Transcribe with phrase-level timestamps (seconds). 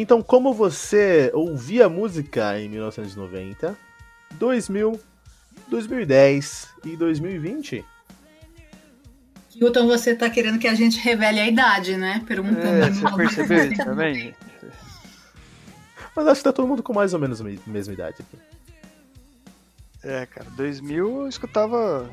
[0.00, 3.76] Então, como você ouvia música em 1990,
[4.34, 5.00] 2000,
[5.66, 7.84] 2010 e 2020?
[9.56, 12.22] Hilton, você tá querendo que a gente revele a idade, né?
[12.28, 12.84] Perguntando.
[12.84, 14.36] É, você percebeu isso também?
[16.14, 18.38] Mas acho que tá todo mundo com mais ou menos a mesma idade aqui.
[20.04, 22.08] É, cara, 2000 eu escutava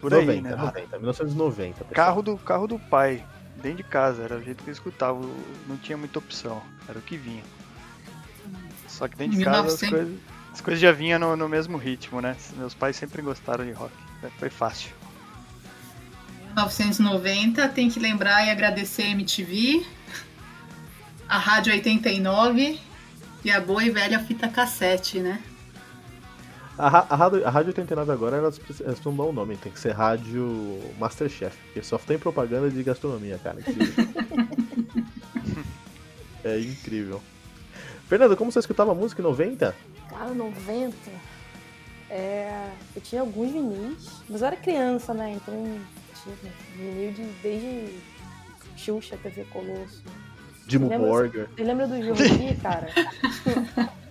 [0.00, 0.56] por 90, aí, né?
[0.56, 1.72] 90, 1990.
[1.72, 1.94] pessoal.
[1.94, 3.24] Carro do, carro do pai,
[3.62, 5.20] dentro de casa, era o jeito que eu escutava,
[5.66, 7.42] não tinha muita opção, era o que vinha.
[8.88, 9.88] Só que dentro de casa as 1900.
[9.90, 10.20] coisas,
[10.52, 12.36] as coisas já vinham no, no mesmo ritmo, né?
[12.56, 14.30] Meus pais sempre gostaram de rock, né?
[14.38, 14.90] foi fácil.
[16.48, 19.86] 1990, tem que lembrar e agradecer a MTV,
[21.26, 22.78] a Rádio 89
[23.44, 25.40] e a boa e velha fita cassete, né?
[26.84, 29.70] A, a, rádio, a Rádio 89 agora, elas, precis- elas precisam dar um nome, tem
[29.70, 33.58] que ser Rádio Masterchef, porque só tem propaganda de gastronomia, cara.
[36.44, 37.20] é incrível.
[38.08, 39.74] Fernando, como você escutava música em 90?
[40.10, 40.94] Cara, 90.
[42.10, 45.32] É, eu tinha alguns vinis, mas eu era criança, né?
[45.36, 45.54] Então
[46.22, 46.36] tinha
[46.76, 47.94] vinil de, desde
[48.76, 50.02] Xuxa, TV Colosso.
[50.70, 51.48] Lembra- Borger.
[51.56, 52.88] Você lembra do Jordi, cara?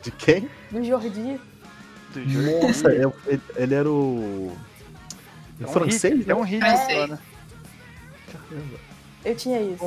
[0.01, 0.49] De quem?
[0.71, 1.39] Do Jordi?
[2.13, 2.61] Do.
[2.67, 4.55] Nossa, eu- ele, ele era o.
[5.59, 6.19] é um francês?
[6.19, 6.77] hit, é um hit É.
[6.77, 7.19] só, né?
[8.31, 8.77] Caramba.
[9.23, 9.85] Eu tinha isso.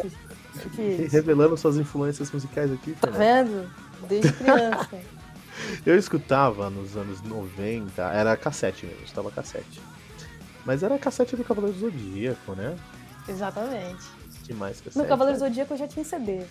[0.65, 1.13] Eu tinha isso.
[1.13, 3.69] Revelando suas influências musicais aqui, Tá vendo?
[4.09, 4.89] Desde criança.
[5.87, 9.81] Eu escutava nos anos 90, era cassete mesmo, eu escutava cassete.
[10.67, 12.77] Mas era cassete do Cavaleiro do Zodíaco, né?
[13.29, 14.05] Exatamente.
[14.43, 14.99] Que mais cassete?
[14.99, 16.43] No Cavaleiro Zodíaco eu já tinha CD.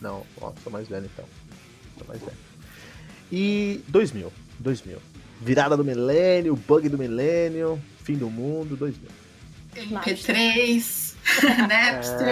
[0.00, 1.24] Não, ó, sou mais velho então.
[1.96, 2.36] Sou mais velho.
[3.32, 4.30] E 2000,
[4.62, 4.98] 2000.
[5.40, 9.08] Virada do milênio, bug do milênio, fim do mundo, 2000.
[9.76, 11.14] MP3,
[11.68, 12.28] Napster.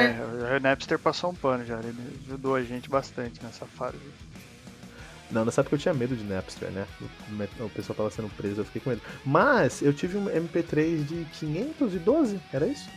[0.53, 1.95] É, o Napster passou um pano já, ele
[2.27, 3.97] ajudou a gente bastante nessa fase.
[5.31, 6.87] Não, nessa época eu tinha medo de Napster, né?
[7.61, 9.03] O, o pessoal tava sendo preso, eu fiquei com medo.
[9.25, 12.89] Mas eu tive um MP3 de 512, era isso?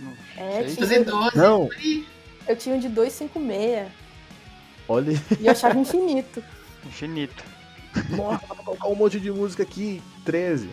[0.00, 0.74] Não É, sei.
[0.76, 1.36] tinha- 212.
[1.36, 1.68] Não.
[2.48, 3.88] Eu tinha um de 256
[4.88, 6.42] Olha, e eu achava infinito.
[6.86, 7.42] Infinito.
[8.10, 10.68] Nossa, dá pra colocar um monte de música aqui, 13.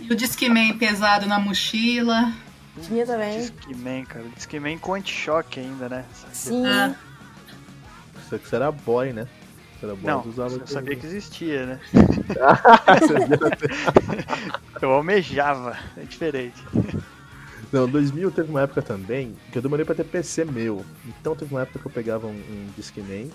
[0.00, 2.32] E o Discman pesado na mochila.
[2.82, 3.38] Tinha também.
[3.38, 4.24] Discman, cara.
[4.34, 6.04] Discman com anti-choque ainda, né?
[6.32, 6.66] Sim.
[6.66, 6.94] Ah,
[8.24, 9.26] Isso aqui era boy, né?
[9.78, 11.80] Você era boy, Não, usava eu sabia que existia, né?
[11.92, 13.14] Você
[14.82, 16.62] Eu almejava, é diferente.
[17.72, 20.84] Não, 2000 teve uma época também que eu demorei pra ter PC meu.
[21.06, 23.30] Então teve uma época que eu pegava um, um Discman,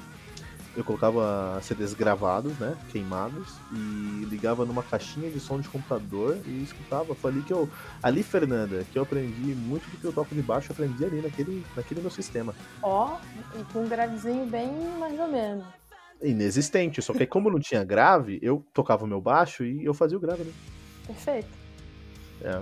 [0.80, 6.64] eu colocava CDs gravados, né, queimados, e ligava numa caixinha de som de computador e
[6.64, 7.14] escutava.
[7.14, 7.70] Foi ali que eu,
[8.02, 11.22] ali Fernanda, que eu aprendi muito do que eu toco de baixo, eu aprendi ali
[11.22, 12.56] naquele, naquele meu sistema.
[12.82, 13.18] Ó,
[13.60, 15.66] e com um gravezinho bem mais ou menos.
[16.22, 19.94] Inexistente, só que aí como não tinha grave, eu tocava o meu baixo e eu
[19.94, 20.54] fazia o grave ali.
[21.06, 21.50] Perfeito.
[22.42, 22.62] É.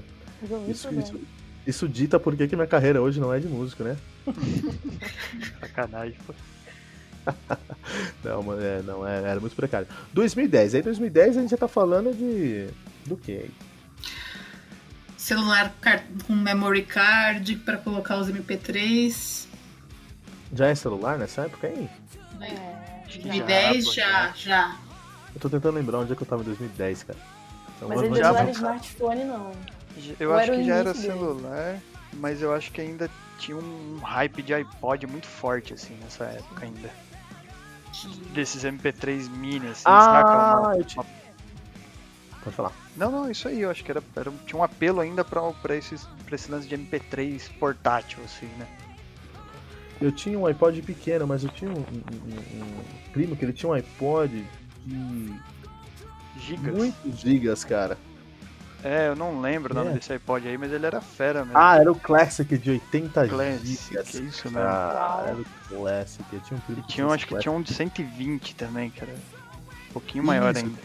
[0.68, 1.20] Isso, isso,
[1.68, 3.96] isso dita por que que minha carreira hoje não é de músico, né?
[5.60, 6.34] Sacanagem, pô.
[8.24, 9.88] Não, mano, é, não, é- era muito precário.
[10.14, 12.68] 2010, aí 2010 a gente já tá falando de.
[13.06, 13.52] do que aí?
[15.18, 15.74] celular
[16.26, 19.46] com memory card para colocar os MP3.
[20.54, 21.90] Já é celular nessa época aí?
[22.42, 23.30] É, Acho que já.
[23.34, 24.78] 2010 pô, já, já.
[25.36, 27.20] Eu tô tentando lembrar onde é que eu tava em 2010, cara.
[27.76, 29.52] Então, Mas vamos- ele já não era vamos- smartphone, não.
[30.20, 31.06] Eu Ou acho que já era dele?
[31.06, 31.80] celular,
[32.14, 33.10] mas eu acho que ainda
[33.40, 36.90] tinha um hype de iPod muito forte, assim, nessa época ainda.
[38.34, 40.30] Desses MP3 mini, assim, saca?
[40.32, 41.06] Ah, Uma- eu tinha.
[42.44, 42.72] Pode falar.
[42.96, 45.76] Não, não, isso aí, eu acho que era, era- tinha um apelo ainda pra, pra,
[45.76, 48.68] esses, pra esse lance de MP3 portátil, assim, né?
[50.00, 52.64] Eu tinha um iPod pequeno, mas eu tinha um, um- um-
[53.08, 54.46] um primo que ele tinha um iPod
[54.86, 55.34] de
[56.40, 56.76] Gigas.
[56.76, 57.98] muitos gigas, cara.
[58.90, 59.94] É, eu não lembro o nome É.
[59.96, 61.58] desse iPod aí, mas ele era fera mesmo.
[61.58, 64.10] Ah, era o Classic de 80 Classic, gigas.
[64.10, 64.60] que isso mesmo.
[64.62, 66.24] Ah, era o Classic.
[66.32, 67.44] Eu tinha um E tinha, um- acho que Classic.
[67.50, 70.66] tinha um de 120 também, que era um pouquinho maior Isso.
[70.66, 70.80] ainda.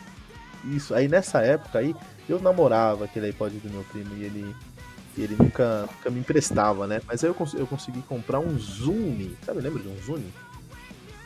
[0.65, 1.95] Isso, aí nessa época aí,
[2.29, 4.57] eu namorava aquele iPod do meu primo e ele,
[5.17, 7.01] e ele nunca, nunca me emprestava, né?
[7.07, 10.33] Mas aí eu, cons- eu consegui comprar um Zune, sabe, lembra de um Zune?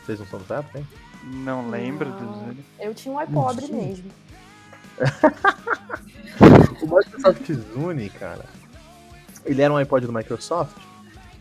[0.05, 0.87] Vocês não são dessa época, hein?
[1.23, 2.17] Não lembro Não.
[2.17, 2.65] do Zune.
[2.79, 3.73] Eu tinha um iPod Sim.
[3.73, 4.11] mesmo.
[6.81, 8.45] O Microsoft Zune, cara,
[9.45, 10.75] ele era um iPod do Microsoft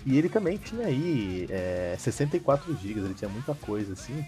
[0.05, 4.25] e ele também tinha aí é, 64 GB, ele tinha muita coisa assim.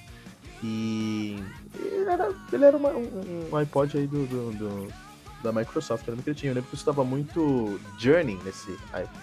[0.63, 1.41] E
[1.75, 4.93] ele era, ele era uma- um, um iPod aí do, do- do-
[5.43, 6.51] da Microsoft, eu lembro que ele tinha.
[6.51, 8.77] Eu lembro que eu estava muito Journey nesse,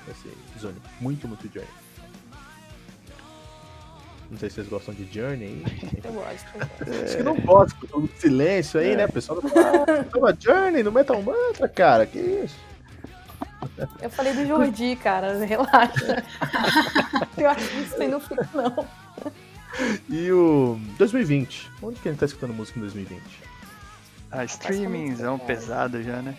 [0.07, 0.77] nesse Zune.
[1.01, 1.69] Muito, muito Journey.
[4.29, 6.01] Não sei se vocês gostam de Journey aí.
[6.03, 6.45] Eu gosto.
[7.03, 9.05] Acho que não gosto, o silêncio aí, né?
[9.05, 12.55] O pessoal não fala, tava Journey no Metal Mantra, cara, que isso?
[14.01, 16.23] Eu falei do Jordi, cara, relaxa.
[17.37, 18.87] Eu acho que isso aí não fica, não.
[20.09, 23.21] E o 2020, onde que a gente tá escutando música em 2020?
[24.31, 26.35] Ah, streamingzão pesado já, né?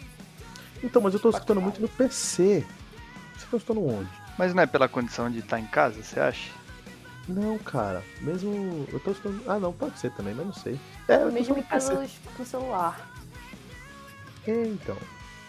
[0.83, 2.65] Então, mas eu tô escutando muito no PC.
[3.37, 4.11] Você tá escutando onde?
[4.39, 6.51] Mas não é pela condição de estar em casa, você acha?
[7.29, 8.87] Não, cara, mesmo.
[8.93, 9.43] Eu tô escutando.
[9.49, 10.79] Ah, não, pode ser também, mas não sei.
[11.09, 12.09] É, eu Mesmo em escutando no
[12.39, 13.09] no celular.
[14.47, 14.97] Então.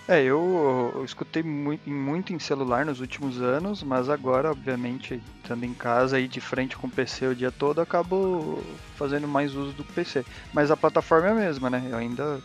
[0.07, 5.65] É, eu, eu escutei muito, muito em celular nos últimos anos, mas agora, obviamente, estando
[5.65, 8.63] em casa e de frente com o PC o dia todo, acabo
[8.95, 10.25] fazendo mais uso do PC.
[10.53, 11.85] Mas a plataforma é a mesma, né?
[11.91, 12.39] Eu ainda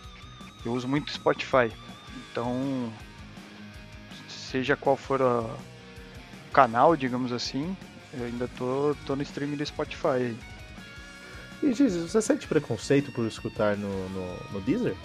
[0.64, 1.70] eu uso muito Spotify.
[2.30, 2.92] Então,
[4.28, 7.76] seja qual for a- o canal, digamos assim,
[8.14, 10.36] eu ainda tô, tô no streaming do Spotify.
[11.62, 14.96] E Jesus, você sente preconceito por escutar no, no, no Deezer?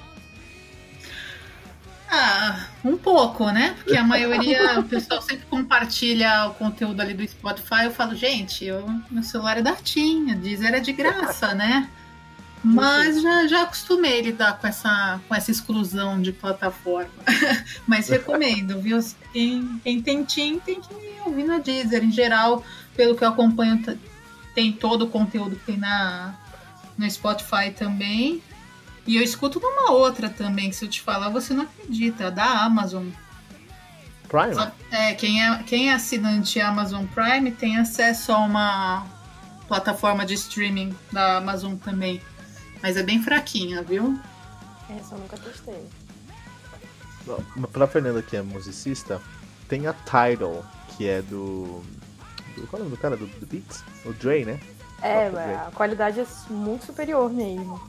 [2.09, 3.75] Ah, um pouco, né?
[3.77, 7.83] Porque a maioria, o pessoal sempre compartilha o conteúdo ali do Spotify.
[7.83, 11.89] Eu falo, gente, eu, meu celular é da Tinha, Deezer é de graça, né?
[12.63, 17.11] Mas já, já acostumei lidar com essa, com essa exclusão de plataforma.
[17.85, 18.99] Mas recomendo, viu?
[19.31, 20.93] Quem, quem tem TIM tem que
[21.25, 22.03] ouvir na Deezer.
[22.03, 22.63] Em geral,
[22.97, 23.81] pelo que eu acompanho,
[24.53, 26.33] tem todo o conteúdo que tem na,
[26.97, 28.41] no Spotify também.
[29.05, 32.63] E eu escuto numa outra também, que se eu te falar, você não acredita, da
[32.63, 33.07] Amazon.
[34.27, 34.71] Prime?
[34.91, 39.07] É, quem é, quem é assinante Amazon Prime tem acesso a uma
[39.67, 42.21] plataforma de streaming da Amazon também.
[42.81, 44.19] Mas é bem fraquinha, viu?
[44.89, 45.87] Essa eu nunca testei.
[47.71, 49.21] Pra Fernanda, que é musicista,
[49.67, 51.83] tem a Tidal, que é do.
[52.61, 53.17] Do qual é o nome do cara?
[53.17, 53.83] Do, do Beats?
[54.05, 54.59] O Dre, né?
[55.01, 57.79] É, a qualidade é muito superior mesmo.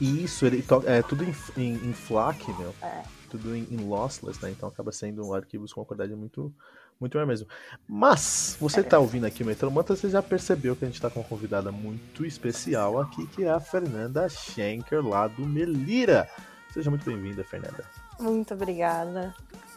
[0.00, 2.74] E isso, ele toca, é tudo em, em, em FLAC, meu.
[2.82, 3.02] É.
[3.30, 4.50] Tudo em, em lossless, né?
[4.50, 6.54] Então acaba sendo arquivos com uma qualidade muito,
[7.00, 7.46] muito maior mesmo.
[7.88, 11.08] Mas, você tá ouvindo aqui o Metal Mantra, você já percebeu que a gente tá
[11.08, 16.28] com uma convidada muito especial aqui, que é a Fernanda Schenker, lá do Melira.
[16.72, 17.84] Seja muito bem-vinda, Fernanda.
[18.20, 19.34] Muito obrigada.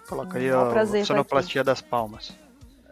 [0.07, 2.33] Coloca aí é um a sonoplastia das palmas.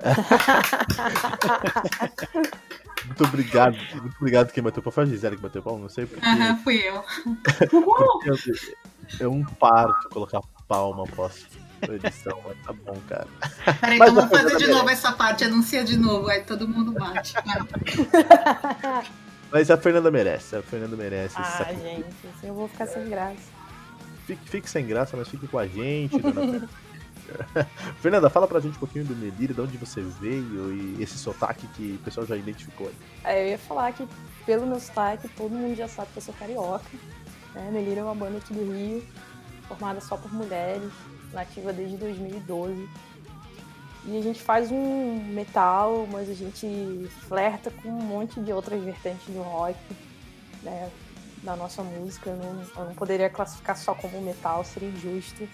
[3.05, 4.93] Muito obrigado, muito obrigado quem bateu palma.
[4.93, 6.25] Foi a Gisele que bateu palma, não sei porque.
[6.25, 7.01] Aham, fui eu.
[7.69, 8.31] porque
[9.21, 11.47] É um parto colocar palma após
[11.81, 13.27] a edição, mas tá bom, cara.
[13.79, 14.71] Peraí, Mas então vamos fazer de merece.
[14.71, 17.33] novo essa parte, anuncia de novo, aí todo mundo bate.
[19.49, 22.03] Mas a Fernanda merece, a Fernanda merece Ah, gente,
[22.35, 23.37] assim eu vou ficar sem graça.
[24.25, 26.67] Fique, fique sem graça, mas fique com a gente, dona
[28.01, 28.29] Fernanda.
[28.29, 31.97] Fala pra gente um pouquinho do Melira, de onde você veio e esse sotaque que
[31.99, 32.91] o pessoal já identificou.
[33.23, 34.07] É, eu ia falar que,
[34.45, 36.85] pelo meu sotaque, todo mundo já sabe que eu sou carioca.
[37.53, 37.69] Né?
[37.71, 39.03] Melira é uma banda aqui do Rio,
[39.67, 40.91] formada só por mulheres,
[41.33, 42.87] nativa desde 2012.
[44.05, 48.81] E a gente faz um metal, mas a gente flerta com um monte de outras
[48.81, 49.77] vertentes do rock,
[50.63, 50.89] né?
[51.43, 52.29] Da nossa música.
[52.29, 55.47] Eu não, eu não poderia classificar só como metal, seria injusto.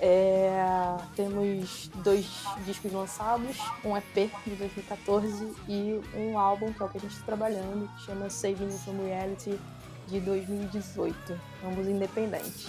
[0.00, 6.88] É, temos dois discos lançados, um EP de 2014 e um álbum que é o
[6.88, 9.58] que a gente está trabalhando, que chama Saving from Reality
[10.06, 12.68] de 2018, ambos independentes.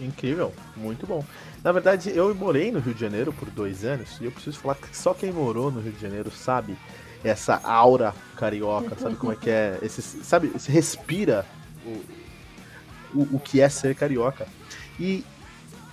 [0.00, 1.24] Incrível, muito bom.
[1.62, 4.74] Na verdade, eu morei no Rio de Janeiro por dois anos e eu preciso falar
[4.76, 6.76] que só quem morou no Rio de Janeiro sabe
[7.22, 11.46] essa aura carioca, sabe como é que é, esse, sabe, se respira
[11.86, 14.46] o, o, o que é ser carioca.
[14.98, 15.24] E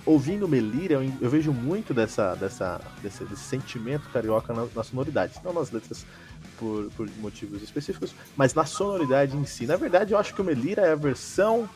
[0.04, 5.34] ouvindo Melira, eu, eu vejo muito dessa, dessa, desse, desse sentimento carioca na, na sonoridade,
[5.44, 6.04] não nas letras
[6.58, 9.66] por, por motivos específicos, mas na sonoridade em si.
[9.66, 11.68] Na verdade, eu acho que o Melira é a versão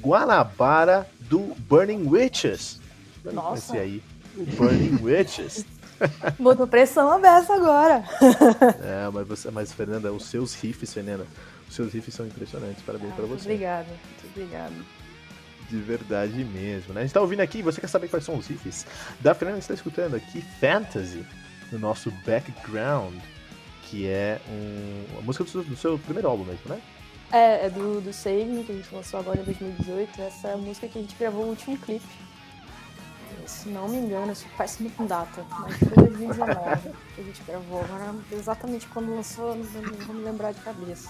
[0.00, 2.80] Guanabara do Burning Witches.
[3.24, 3.72] Nossa.
[3.72, 4.02] conheci aí.
[4.36, 5.64] O Burning Witches.
[6.38, 8.04] Botou pressão aberta agora.
[8.82, 11.26] É, mas, você, mas Fernanda, os seus riffs, Fernanda,
[11.68, 12.82] os seus riffs são impressionantes.
[12.82, 13.48] Parabéns pra Muito você.
[13.48, 14.74] obrigada, muito obrigada.
[15.72, 17.00] De verdade mesmo, né?
[17.00, 18.86] A gente tá ouvindo aqui, você quer saber quais são os riffs?
[19.20, 21.24] Da Fernanda está escutando aqui Fantasy,
[21.72, 23.14] no nosso background,
[23.84, 26.78] que é um, a música do seu, do seu primeiro álbum mesmo, né?
[27.32, 30.20] É, é do, do Save que a gente lançou agora em 2018.
[30.20, 32.04] Essa é música que a gente gravou o último clipe.
[33.46, 37.80] Se não me engano, isso faz muito data, mas foi 2019 que a gente gravou.
[37.80, 39.64] Agora, exatamente quando lançou, não
[40.06, 41.08] vou me lembrar de cabeça.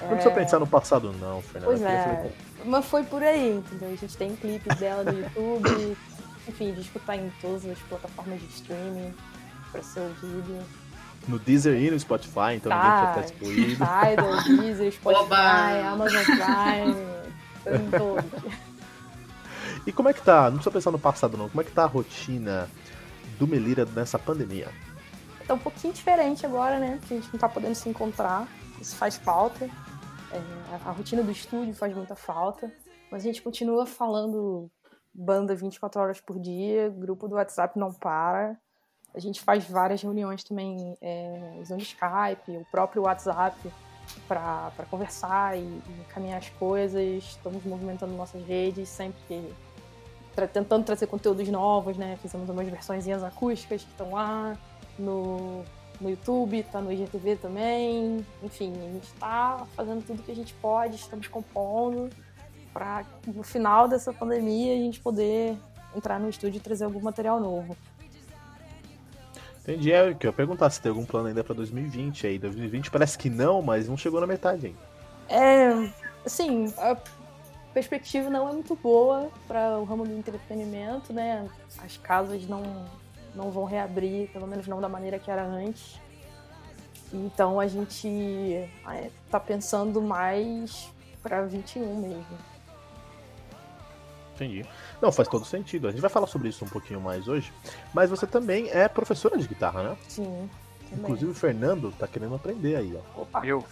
[0.00, 1.72] Não precisa pensar no passado, não, Fernanda.
[1.72, 2.30] Pois é,
[2.64, 3.90] mas foi por aí, entendeu?
[3.90, 5.96] A gente tem clipes dela no YouTube,
[6.48, 9.14] enfim, de escutar em todas as plataformas de streaming
[9.72, 10.64] para ser ouvido.
[11.26, 13.72] No Deezer e no Spotify, então tá, ninguém precisa ficar excluído.
[14.46, 15.88] Tidal, Deezer, Spotify, Oba!
[15.88, 16.96] Amazon Prime,
[17.66, 18.66] em todos.
[19.86, 20.44] E como é que tá?
[20.44, 21.48] Não precisa pensar no passado, não.
[21.48, 22.68] Como é que tá a rotina
[23.38, 24.68] do Melira nessa pandemia?
[25.46, 26.98] Tá um pouquinho diferente agora, né?
[27.00, 28.48] Porque a gente não tá podendo se encontrar.
[28.80, 29.70] Isso faz falta.
[30.32, 32.72] É, a rotina do estúdio faz muita falta.
[33.10, 34.70] Mas a gente continua falando
[35.14, 38.58] banda 24 horas por dia, grupo do WhatsApp não para.
[39.14, 43.56] A gente faz várias reuniões também é, usando Skype, o próprio WhatsApp
[44.28, 47.24] para conversar e, e encaminhar as coisas.
[47.24, 49.54] Estamos movimentando nossas redes sempre
[50.52, 52.18] tentando trazer conteúdos novos, né?
[52.20, 54.54] Fizemos umas versões acústicas que estão lá
[54.98, 55.64] no,
[56.00, 58.24] no YouTube, tá no IGTV também.
[58.42, 62.10] Enfim, a gente está fazendo tudo que a gente pode, estamos compondo
[62.72, 65.56] para no final dessa pandemia a gente poder
[65.94, 67.76] entrar no estúdio e trazer algum material novo.
[69.62, 72.38] Entendi, é que eu ia perguntar se tem algum plano ainda para 2020 aí.
[72.38, 74.78] 2020 parece que não, mas não chegou na metade ainda.
[75.28, 75.90] É,
[76.24, 76.96] assim, a
[77.74, 81.48] perspectiva não é muito boa para o ramo do entretenimento, né?
[81.82, 82.62] As casas não
[83.36, 86.00] não vão reabrir, pelo menos não da maneira que era antes.
[87.12, 88.08] Então a gente
[89.24, 90.90] está pensando mais
[91.22, 92.56] para 21 mesmo.
[94.34, 94.66] Entendi.
[95.00, 95.88] Não, faz todo sentido.
[95.88, 97.52] A gente vai falar sobre isso um pouquinho mais hoje.
[97.94, 99.96] Mas você também é professora de guitarra, né?
[100.08, 100.50] Sim.
[100.90, 101.04] Também.
[101.04, 103.22] Inclusive o Fernando tá querendo aprender aí, ó.
[103.22, 103.46] Opa.
[103.46, 103.64] Eu.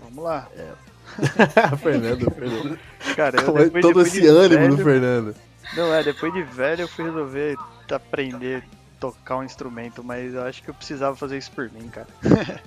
[0.00, 0.48] Vamos lá.
[0.56, 0.72] É.
[1.78, 2.78] Fernando, Fernando.
[3.14, 5.36] Cara, eu depois, todo depois esse de ânimo velho, do Fernando.
[5.76, 7.56] Não, é, depois de velho eu fui resolver
[7.94, 11.88] aprender a tocar um instrumento, mas eu acho que eu precisava fazer isso por mim,
[11.88, 12.08] cara.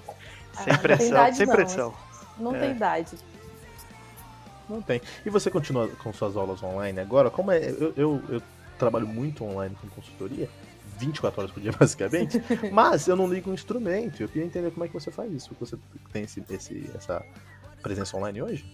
[0.64, 1.94] sem pressão, idade, sem não, pressão.
[2.38, 2.60] Não é.
[2.60, 3.18] tem idade.
[4.70, 5.02] Não tem.
[5.26, 7.30] E você continua com suas aulas online agora?
[7.30, 7.60] Como é?
[7.60, 8.42] Eu, eu, eu
[8.80, 10.50] trabalho muito online com consultoria,
[10.98, 14.22] 24 horas por dia, basicamente, mas eu não ligo um instrumento.
[14.22, 15.56] Eu queria entender como é que você faz isso.
[15.60, 15.78] Você
[16.12, 17.24] tem esse, esse, essa
[17.82, 18.66] presença online hoje?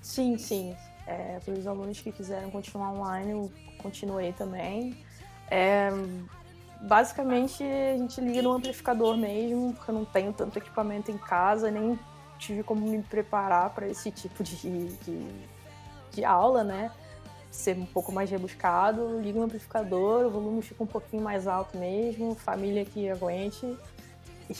[0.00, 0.76] Sim, sim.
[1.06, 4.96] É, para os alunos que quiserem continuar online, eu continuei também.
[5.50, 5.90] É,
[6.80, 11.70] basicamente, a gente liga no amplificador mesmo, porque eu não tenho tanto equipamento em casa,
[11.70, 11.98] nem
[12.38, 15.26] tive como me preparar para esse tipo de, de,
[16.12, 16.90] de, aula, né?
[17.50, 21.78] Ser um pouco mais rebuscado, liga o amplificador, o volume fica um pouquinho mais alto
[21.78, 23.76] mesmo, família que aguente.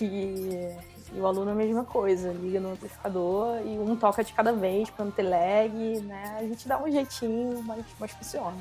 [0.01, 0.75] E,
[1.13, 4.53] e o aluno é a mesma coisa, liga no amplificador e um toca de cada
[4.53, 6.37] vez para não ter lag, né?
[6.39, 8.57] A gente dá um jeitinho, mas, mas funciona.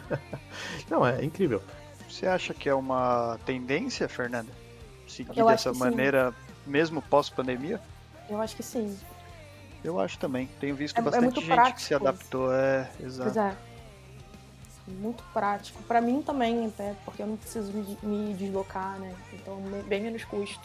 [0.90, 1.62] não, é incrível.
[2.08, 4.52] Você acha que é uma tendência, Fernanda?
[5.06, 6.70] Seguir dessa maneira, sim.
[6.70, 7.80] mesmo pós-pandemia?
[8.28, 8.98] Eu acho que sim.
[9.82, 10.48] Eu acho também.
[10.60, 11.76] Tenho visto é, é bastante é gente prático.
[11.76, 13.32] que se adaptou, é, exato.
[13.32, 13.56] Pois é.
[14.86, 15.82] Muito prático.
[15.84, 17.72] Para mim também, até, porque eu não preciso
[18.02, 19.14] me deslocar, né?
[19.32, 20.60] Então, bem menos custo.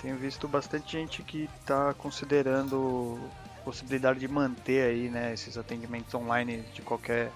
[0.00, 3.20] Tenho visto bastante gente que está considerando
[3.64, 7.30] possibilidade de manter aí, né, esses atendimentos online de qualquer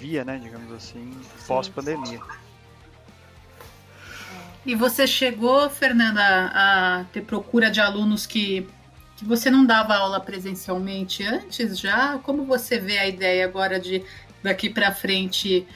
[0.00, 1.12] via, né, digamos assim,
[1.46, 2.20] pós-pandemia.
[4.64, 8.66] E você chegou, Fernanda, a ter procura de alunos que,
[9.16, 12.18] que você não dava aula presencialmente antes já?
[12.18, 14.02] Como você vê a ideia agora de
[14.42, 15.66] daqui para frente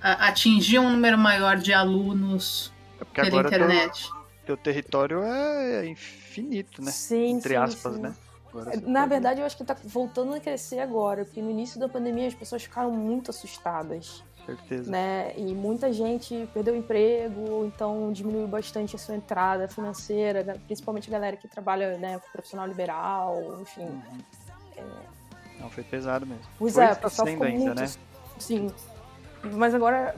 [0.00, 4.08] a, atingir um número maior de alunos é pela internet?
[4.44, 6.90] Teu, teu território é infinito, né?
[6.90, 8.02] Sim, Entre sim, aspas, sim.
[8.02, 8.14] né?
[8.54, 11.88] Agora Na verdade, eu acho que está voltando a crescer agora, porque no início da
[11.88, 14.90] pandemia as pessoas ficaram muito assustadas certeza.
[14.90, 15.32] Né?
[15.36, 21.12] E muita gente perdeu o emprego, então diminuiu bastante a sua entrada financeira, principalmente a
[21.12, 23.82] galera que trabalha né, com profissional liberal, enfim.
[23.82, 24.18] Uhum.
[24.76, 24.84] É...
[25.60, 26.44] Não, foi pesado mesmo.
[26.58, 27.80] Pois foi é, o pessoal ficou ainda, muito...
[27.80, 27.90] né?
[28.38, 28.70] Sim.
[29.52, 30.14] Mas agora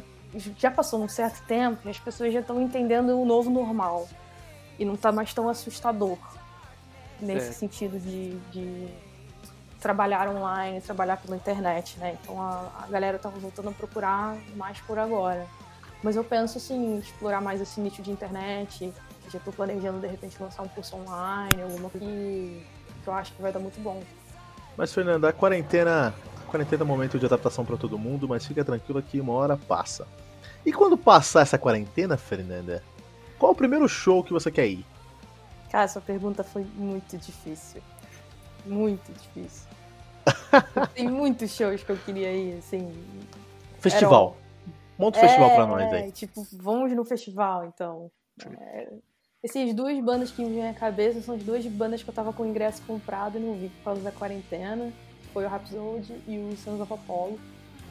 [0.59, 4.09] já passou um certo tempo e as pessoas já estão entendendo o novo normal.
[4.79, 6.19] E não está mais tão assustador
[7.21, 7.53] nesse é.
[7.53, 8.89] sentido de, de
[9.81, 12.17] trabalhar online, trabalhar pela internet, né?
[12.23, 15.47] Então a, a galera tá voltando a procurar mais por agora.
[16.03, 18.93] Mas eu penso assim, explorar mais esse nicho de internet.
[19.31, 22.67] Já estou planejando de repente lançar um curso online, alguma coisa que,
[23.03, 24.03] que eu acho que vai dar muito bom.
[24.77, 26.15] Mas Fernanda, a quarentena,
[26.47, 29.33] a quarentena é um momento de adaptação para todo mundo, mas fica tranquila que uma
[29.33, 30.07] hora passa.
[30.65, 32.83] E quando passar essa quarentena, Fernanda,
[33.39, 34.85] qual o primeiro show que você quer ir?
[35.75, 37.83] Cara, essa pergunta foi muito difícil.
[38.65, 39.69] Muito difícil.
[40.95, 42.93] Tem muitos shows que eu queria ir, assim.
[43.81, 44.37] Festival.
[44.97, 46.13] Monta um é, festival pra nós aí.
[46.13, 48.09] Tipo, vamos no festival, então.
[48.57, 48.89] É,
[49.43, 52.33] essas duas bandas que me vêm à cabeça são as duas bandas que eu tava
[52.33, 54.93] com o ingresso comprado e não vi por causa da quarentena.
[55.33, 57.37] Foi o Rhapsody e o Sons of Apollo.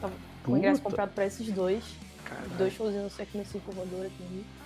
[0.00, 1.84] Tava com o ingresso comprado pra esses dois.
[2.24, 2.48] Caralho.
[2.56, 4.63] Dois showzinhos aqui no Circo Voador aqui no Rio.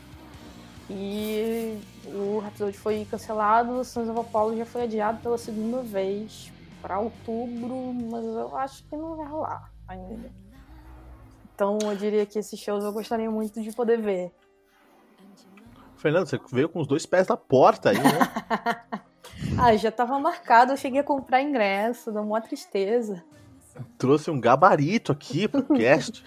[0.90, 6.50] E o Rhapsody foi cancelado, o Sons of Apollo já foi adiado pela segunda vez
[6.80, 10.30] para outubro, mas eu acho que não vai rolar ainda.
[11.54, 14.32] Então eu diria que esses shows eu gostaria muito de poder ver.
[15.96, 18.18] Fernando, você veio com os dois pés na porta aí, né?
[19.60, 23.24] ah, já tava marcado, eu cheguei a comprar ingresso, dá uma tristeza.
[23.98, 26.24] Trouxe um gabarito aqui pro cast.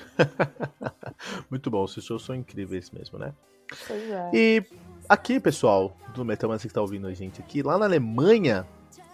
[1.50, 3.34] muito bom, esses shows são incríveis mesmo, né?
[3.90, 4.30] É.
[4.34, 4.63] E
[5.08, 8.66] aqui, pessoal, do Metamancer que tá ouvindo a gente aqui, lá na Alemanha,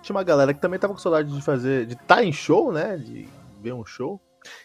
[0.01, 2.71] tinha uma galera que também tava com saudade de fazer, de estar tá em show,
[2.71, 2.97] né?
[2.97, 3.27] De
[3.61, 4.19] ver um show.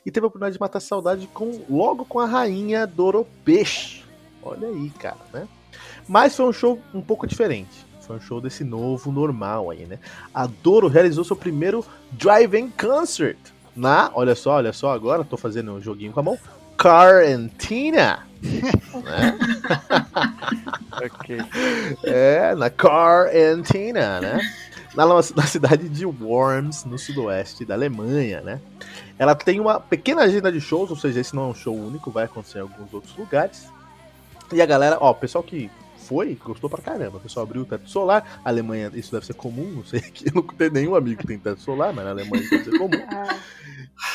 [0.07, 4.05] E teve a oportunidade de matar saudade com, logo com a rainha Doropesh.
[4.43, 5.49] Olha aí, cara, né?
[6.09, 7.87] Mas foi um show um pouco diferente.
[8.01, 9.99] Foi um show desse novo normal aí, né?
[10.35, 13.39] A Doro realizou seu primeiro Drive-In Concert
[13.75, 16.39] na, olha só, olha só, agora tô fazendo um joguinho com a mão,
[16.83, 18.27] Quarantina.
[18.43, 19.39] né?
[20.93, 21.39] Ok.
[22.05, 24.41] É, na Quarantina, né?
[24.95, 28.61] Na, na cidade de Worms, no sudoeste da Alemanha, né?
[29.19, 32.11] Ela tem uma pequena agenda de shows, ou seja, esse não é um show único,
[32.11, 33.69] vai acontecer em alguns outros lugares.
[34.53, 37.17] E a galera, ó, o pessoal que foi, gostou pra caramba.
[37.17, 38.41] O pessoal abriu o teto solar.
[38.45, 41.27] A Alemanha, isso deve ser comum, não sei que eu não tenho nenhum amigo que
[41.27, 42.99] tem teto solar, mas na Alemanha isso deve ser comum.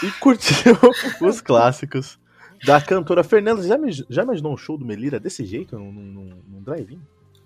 [0.03, 0.77] E curtiu
[1.21, 2.19] os clássicos
[2.65, 3.61] da cantora Fernanda.
[3.63, 3.77] Já,
[4.09, 7.01] já imaginou um show do Melira desse jeito, num, num, num drive-in?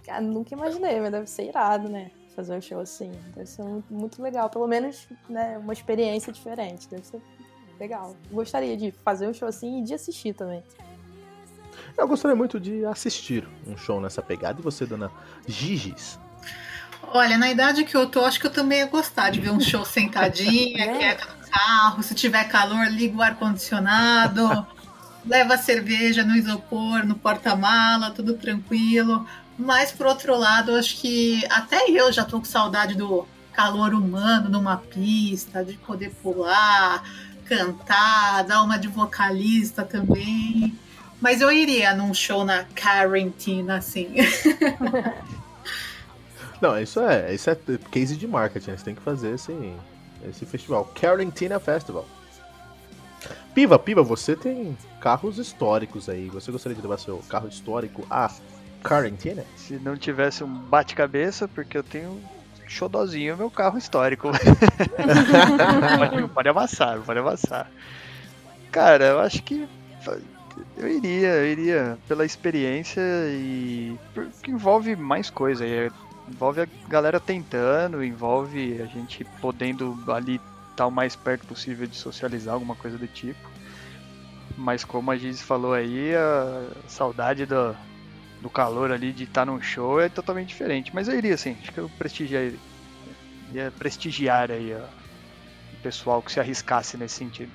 [0.06, 2.12] Cara, nunca imaginei, mas deve ser irado, né?
[2.36, 3.12] Fazer um show assim.
[3.36, 4.50] Deve ser muito, muito legal.
[4.50, 6.88] Pelo menos, né, uma experiência diferente.
[6.90, 7.22] Deve ser
[7.80, 8.16] legal.
[8.32, 10.64] Gostaria de fazer um show assim e de assistir também.
[11.98, 14.60] Eu gostaria muito de assistir um show nessa pegada.
[14.60, 15.12] E você, dona
[15.48, 16.20] Gigi's?
[17.14, 19.60] Olha, na idade que eu tô, acho que eu também ia gostar de ver um
[19.60, 20.98] show sentadinha, É.
[20.98, 22.04] quieta no carro.
[22.04, 24.66] Se tiver calor, liga o ar-condicionado,
[25.26, 29.26] leva cerveja no isopor, no porta-mala, tudo tranquilo.
[29.58, 34.50] Mas, por outro lado, acho que até eu já tô com saudade do calor humano
[34.50, 37.04] numa pista, de poder pular,
[37.46, 40.78] cantar, dar uma de vocalista também.
[41.20, 44.16] Mas eu iria num show na quarentena, assim.
[46.60, 47.58] Não, isso é, isso é
[47.92, 48.72] case de marketing.
[48.72, 49.74] Você tem que fazer esse,
[50.28, 50.92] esse festival.
[51.00, 52.08] Quarantina Festival.
[53.54, 56.30] Piva, Piva, você tem carros históricos aí.
[56.30, 58.32] Você gostaria de levar seu carro histórico à
[58.84, 59.44] quarentena?
[59.56, 62.22] Se não tivesse um bate-cabeça, porque eu tenho um
[62.68, 64.30] xodozinho meu carro histórico.
[65.98, 67.70] pode, pode amassar, pode amassar.
[68.72, 69.68] Cara, eu acho que
[70.78, 75.66] eu iria, eu iria pela experiência e porque envolve mais coisa,
[76.28, 80.40] envolve a galera tentando, envolve a gente podendo ali
[80.82, 83.40] estar o mais perto possível de socializar, alguma coisa do tipo.
[84.58, 87.76] Mas como a Giz falou aí, a saudade do,
[88.42, 90.94] do calor ali de estar num show é totalmente diferente.
[90.94, 92.58] Mas eu iria sim, acho que eu prestigiaria,
[93.54, 94.84] ia prestigiar aí ó,
[95.74, 97.52] o pessoal que se arriscasse nesse sentido.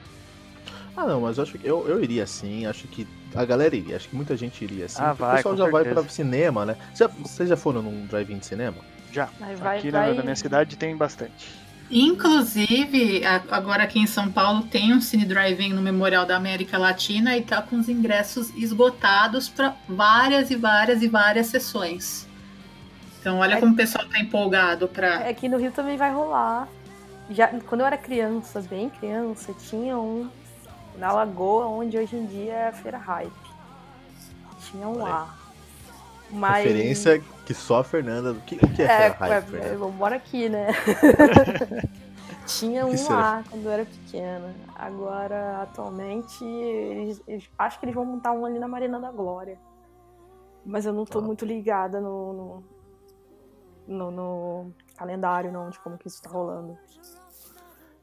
[0.96, 2.64] Ah, não, mas eu acho que eu, eu iria sim.
[2.64, 3.96] Acho que a galera iria.
[3.96, 5.02] Acho que muita gente iria sim.
[5.02, 6.00] Ah, vai, o pessoal já vai certeza.
[6.02, 6.76] pra cinema, né?
[6.94, 8.78] Já, vocês já foram num drive-in de cinema?
[9.12, 11.65] Já, Mas vai- aqui vai- Na, na minha cidade tem bastante.
[11.90, 17.37] Inclusive, agora aqui em São Paulo tem um Cine Drive-In no Memorial da América Latina
[17.37, 22.27] e tá com os ingressos esgotados para várias e várias e várias sessões.
[23.20, 25.29] Então, olha É- como o pessoal tá empolgado para.
[25.29, 26.68] Aqui no Rio também vai rolar.
[27.31, 30.29] Já, quando eu era criança, bem criança, tinha um
[30.99, 33.33] na Lagoa, onde hoje em dia é a Feira Hype.
[34.70, 35.36] Tinha um lá.
[36.30, 36.64] Mas...
[36.64, 38.32] Referência que só a Fernanda.
[38.32, 39.74] O que, o que é, É, Feira Hype, é, Fernanda?
[39.84, 40.66] eu moro aqui, né?
[42.46, 44.54] Tinha um lá quando eu era pequena.
[44.74, 49.58] Agora, atualmente, eles, eles- acho que eles vão montar um ali na Marina da Glória.
[50.64, 51.22] Mas eu não tô Ah.
[51.22, 52.64] muito ligada no, no,
[53.88, 56.78] no- no calendário, não, de como que isso tá rolando.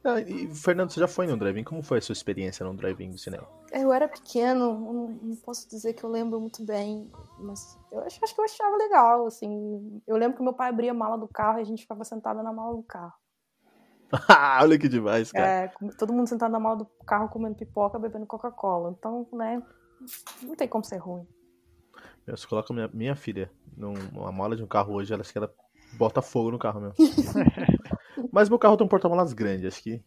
[0.06, 1.64] Ah, e, Fernando, você já foi num drive-in?
[1.64, 3.48] Como foi a sua experiência num drive-in do cinema?
[3.72, 7.10] Eu era pequeno, não, não posso dizer que eu lembro muito bem,
[7.44, 10.02] mas eu acho, acho que eu achava legal, assim.
[10.08, 12.42] Eu lembro que meu pai abria a mala do carro e a gente ficava sentada
[12.42, 13.14] na mala do carro.
[14.62, 15.48] Olha que demais, cara.
[15.48, 18.96] É, todo mundo sentado na mala do carro comendo pipoca, bebendo Coca-Cola.
[18.98, 19.62] Então, né,
[20.42, 21.28] não tem como ser ruim.
[22.26, 25.38] Eu só coloco minha, minha filha numa mala de um carro hoje, ela acha que
[25.38, 25.54] ela
[25.98, 26.96] bota fogo no carro mesmo.
[28.32, 30.04] Mas meu carro tem um porta-malas grande, acho que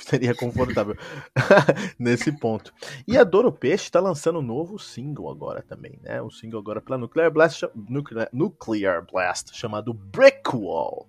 [0.00, 0.96] seria confortável
[1.98, 2.72] nesse ponto.
[3.06, 6.22] E a Doro Peixe está lançando um novo single agora também, né?
[6.22, 11.08] Um single agora pela Nuclear Blast, Nuclear, Nuclear Blast chamado Brick Wall.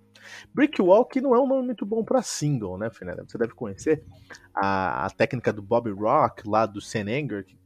[0.54, 3.26] Brick Wall que não é um nome muito bom para single, né, Fernanda?
[3.28, 4.04] Você deve conhecer
[4.54, 7.58] a, a técnica do Bobby Rock lá do Sen Anger, que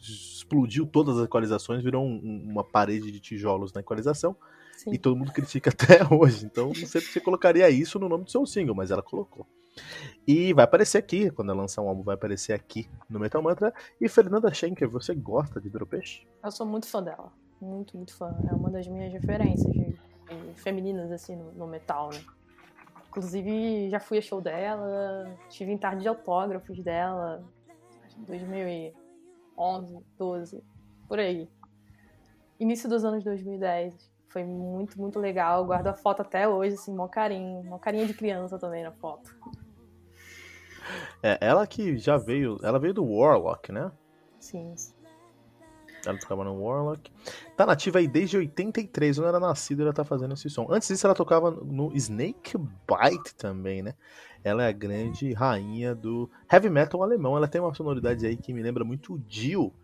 [0.00, 4.36] explodiu todas as equalizações, virou um, uma parede de tijolos na equalização.
[4.76, 4.92] Sim.
[4.94, 6.46] E todo mundo critica até hoje.
[6.46, 9.46] Então não sei se você colocaria isso no nome do seu single, mas ela colocou.
[10.26, 13.72] E vai aparecer aqui, quando ela lançar um álbum, vai aparecer aqui no Metal Mantra.
[14.00, 16.26] E Fernanda Schenker, você gosta de Hidropeixe?
[16.42, 17.32] Eu sou muito fã dela.
[17.60, 18.34] Muito, muito fã.
[18.50, 22.22] É uma das minhas referências de, de femininas, assim, no, no, metal, né?
[23.08, 27.44] Inclusive, já fui a show dela, tive em tarde de autógrafos dela,
[28.18, 30.62] 2011, 12,
[31.08, 31.48] por aí.
[32.58, 34.10] Início dos anos 2010.
[34.28, 35.64] Foi muito, muito legal.
[35.64, 37.64] Guardo a foto até hoje, assim, mó carinho.
[37.64, 39.34] Mó carinho de criança também na foto.
[41.22, 42.58] É, ela que já veio.
[42.62, 43.90] Ela veio do Warlock, né?
[44.38, 44.74] Sim.
[46.06, 47.12] Ela tocava no Warlock.
[47.56, 50.66] Tá nativa aí desde 83, quando era nascida, ela tá fazendo esse som.
[50.70, 53.94] Antes disso, ela tocava no Snake Bite também, né?
[54.42, 57.36] Ela é a grande rainha do heavy metal alemão.
[57.36, 59.74] Ela tem uma sonoridade aí que me lembra muito o Dio,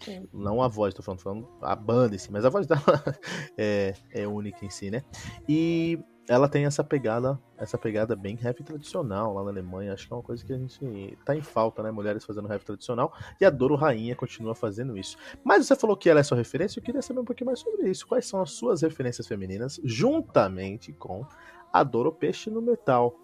[0.00, 0.28] Sim.
[0.32, 2.82] Não a voz, tô falando, falando a banda em si, mas a voz dela
[3.56, 5.02] é, é única em si, né?
[5.48, 9.92] E ela tem essa pegada, essa pegada bem heavy tradicional lá na Alemanha.
[9.92, 11.90] Acho que é uma coisa que a gente tá em falta, né?
[11.90, 13.12] Mulheres fazendo heavy tradicional.
[13.40, 15.16] E a Doro Rainha continua fazendo isso.
[15.44, 17.88] Mas você falou que ela é sua referência, eu queria saber um pouquinho mais sobre
[17.88, 18.06] isso.
[18.06, 21.24] Quais são as suas referências femininas, juntamente com
[21.72, 23.16] a Doro Peixe no metal?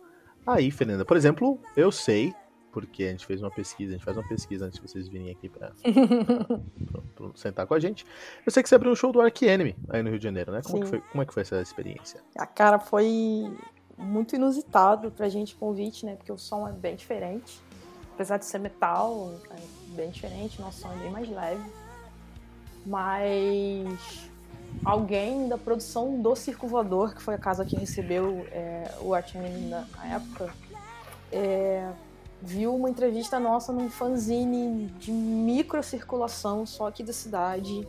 [0.46, 2.34] Aí, Fernanda, por exemplo, eu sei
[2.72, 5.30] porque a gente fez uma pesquisa, a gente faz uma pesquisa antes de vocês virem
[5.30, 6.46] aqui pra, pra,
[6.90, 8.06] pra, pra sentar com a gente.
[8.44, 10.50] Eu sei que você abriu um show do Ark Enemy aí no Rio de Janeiro,
[10.50, 10.62] né?
[10.64, 12.20] Como, que foi, como é que foi essa experiência?
[12.37, 13.54] A cara foi
[13.96, 16.16] muito inusitado pra gente o convite, né?
[16.16, 17.61] Porque o som é bem diferente.
[18.14, 21.70] Apesar de ser metal, é bem diferente, nosso som é bem mais leve.
[22.87, 24.30] Mas
[24.85, 29.35] alguém da produção do Circo Voador, que foi a casa que recebeu é, o Art
[29.35, 30.52] Enemy na época,
[31.30, 31.90] é,
[32.42, 37.87] viu uma entrevista nossa num fanzine de microcirculação só aqui da cidade.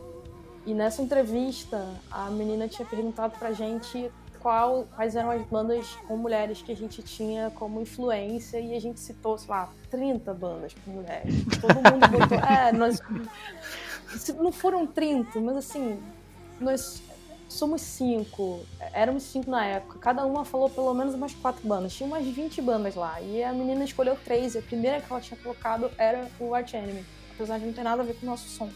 [0.64, 6.16] E nessa entrevista, a menina tinha perguntado pra gente qual, quais eram as bandas com
[6.16, 10.74] mulheres que a gente tinha como influência e a gente citou, sei lá, 30 bandas
[10.84, 11.34] com mulheres.
[11.60, 12.38] Todo mundo botou.
[12.38, 13.00] é, nós.
[14.38, 15.98] Não foram 30, mas assim,
[16.60, 17.02] nós
[17.48, 22.06] somos cinco, éramos cinco na época, cada uma falou pelo menos umas quatro bandas, tinha
[22.06, 25.38] umas 20 bandas lá, e a menina escolheu três, e a primeira que ela tinha
[25.38, 27.04] colocado era o Arch Enemy,
[27.34, 28.70] apesar de não ter nada a ver com o nosso som.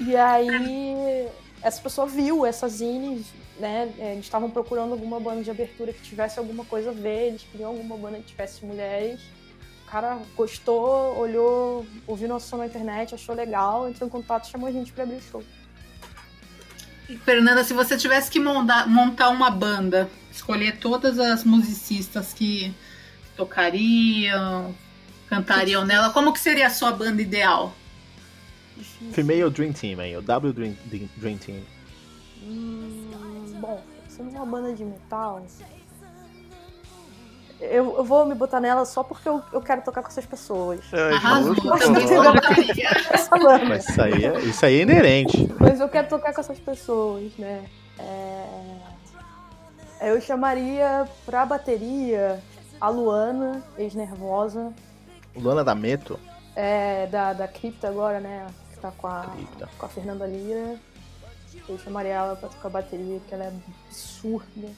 [0.00, 1.28] E aí,
[1.62, 3.26] essa pessoa viu essas zines,
[3.58, 7.28] né, é, eles estavam procurando alguma banda de abertura que tivesse alguma coisa a ver,
[7.28, 9.20] eles queriam alguma banda que tivesse mulheres,
[9.86, 14.68] o cara gostou, olhou, ouviu nosso som na internet, achou legal, entrou em contato, chamou
[14.68, 15.42] a gente para abrir o show.
[17.24, 22.74] Fernanda, se você tivesse que montar, montar uma banda, escolher todas as musicistas que
[23.36, 24.74] tocariam,
[25.28, 27.74] cantariam nela, como que seria a sua banda ideal?
[29.12, 30.76] Female Dream Team, aí, o W Dream,
[31.16, 31.62] Dream Team.
[32.42, 33.10] Hum,
[33.60, 35.44] bom, sendo uma banda de metal,
[37.70, 40.80] eu, eu, vou me botar nela só porque eu, eu quero tocar com essas pessoas.
[40.92, 41.54] É, Arrasou,
[43.68, 45.54] Mas isso aí, é, isso aí é inerente.
[45.58, 47.64] Mas eu quero tocar com essas pessoas, né?
[47.98, 48.94] É...
[50.10, 52.42] Eu chamaria pra bateria
[52.80, 54.72] a Luana, ex-nervosa.
[55.34, 56.18] Luana da Meto?
[56.54, 58.46] É, da, da Cripta agora, né?
[58.72, 59.26] Que tá com a,
[59.78, 60.78] com a Fernanda Lira.
[61.68, 63.52] Eu chamaria ela pra tocar bateria, que ela é
[63.88, 64.68] absurda.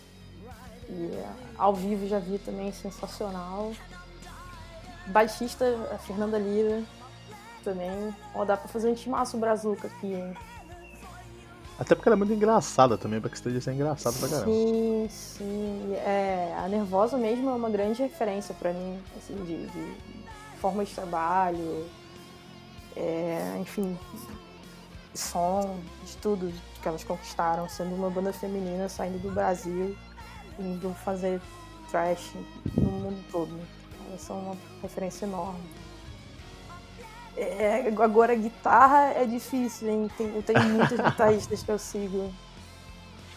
[0.88, 1.10] E
[1.58, 3.72] ao vivo já vi também sensacional.
[5.06, 6.82] Baixista, a Fernanda Lira
[7.62, 8.14] também.
[8.34, 10.36] Ó, dá pra fazer um timaço brazuca aqui, hein?
[11.78, 14.50] Até porque ela é muito engraçada também, pra que esteja sendo engraçada pra caramba.
[14.50, 15.94] Sim, sim.
[15.96, 19.96] É, a Nervosa mesmo é uma grande referência pra mim, assim, de, de
[20.58, 21.86] forma de trabalho,
[22.96, 23.98] é, enfim,
[25.14, 29.94] som, de tudo que elas conquistaram, sendo uma banda feminina saindo do Brasil
[30.58, 31.40] indo fazer
[31.90, 32.34] trash
[32.76, 33.58] no mundo todo.
[34.08, 35.64] Elas são uma referência enorme.
[37.36, 40.10] É, agora, guitarra é difícil, hein?
[40.16, 42.32] Tem, eu tenho muitos guitarristas que eu sigo.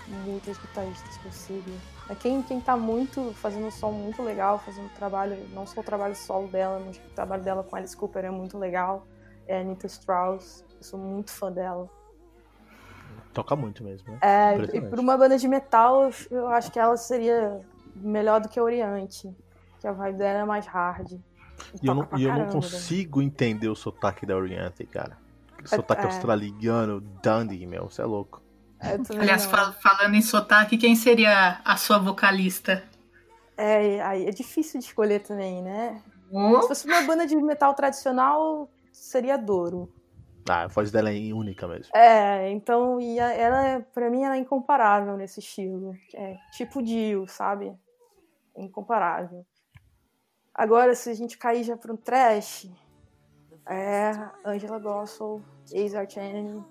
[0.07, 1.71] Muitos guitarristas que eu sigo.
[2.09, 5.83] É quem, quem tá muito, fazendo um som muito legal, fazendo trabalho, não só o
[5.83, 9.05] trabalho solo dela, mas o trabalho dela com Alice Cooper é muito legal.
[9.45, 11.89] É a Anita Strauss, eu sou muito fã dela.
[13.33, 14.19] Toca muito mesmo, né?
[14.21, 17.61] É, e por uma banda de metal, eu acho que ela seria
[17.95, 19.29] melhor do que a Oriente.
[19.79, 21.11] Que a vibe dela é mais hard.
[21.81, 22.51] E eu não, pra e eu não né?
[22.51, 25.17] consigo entender o sotaque da Oriente, cara.
[25.65, 26.05] Sotaque é.
[26.05, 28.41] australiano, Dundee, meu, você é louco.
[28.81, 32.83] É, Aliás, fal- falando em sotaque, quem seria a sua vocalista?
[33.57, 36.01] É, aí é difícil de escolher também, né?
[36.05, 39.91] Se Oh, fosse uma banda de metal tradicional, seria Douro.
[40.47, 41.91] Ah, a voz dela é única mesmo.
[41.95, 45.95] É, então, e ela, é- pra mim, ela é incomparável nesse estilo.
[46.13, 47.75] É tipo Dio, sabe?
[48.55, 49.45] Incomparável.
[50.53, 52.69] Agora, se a gente cair já pra um trash,
[53.67, 54.11] é
[54.43, 55.41] Angela Gossel,
[55.73, 56.63] Ace Arch Enemy.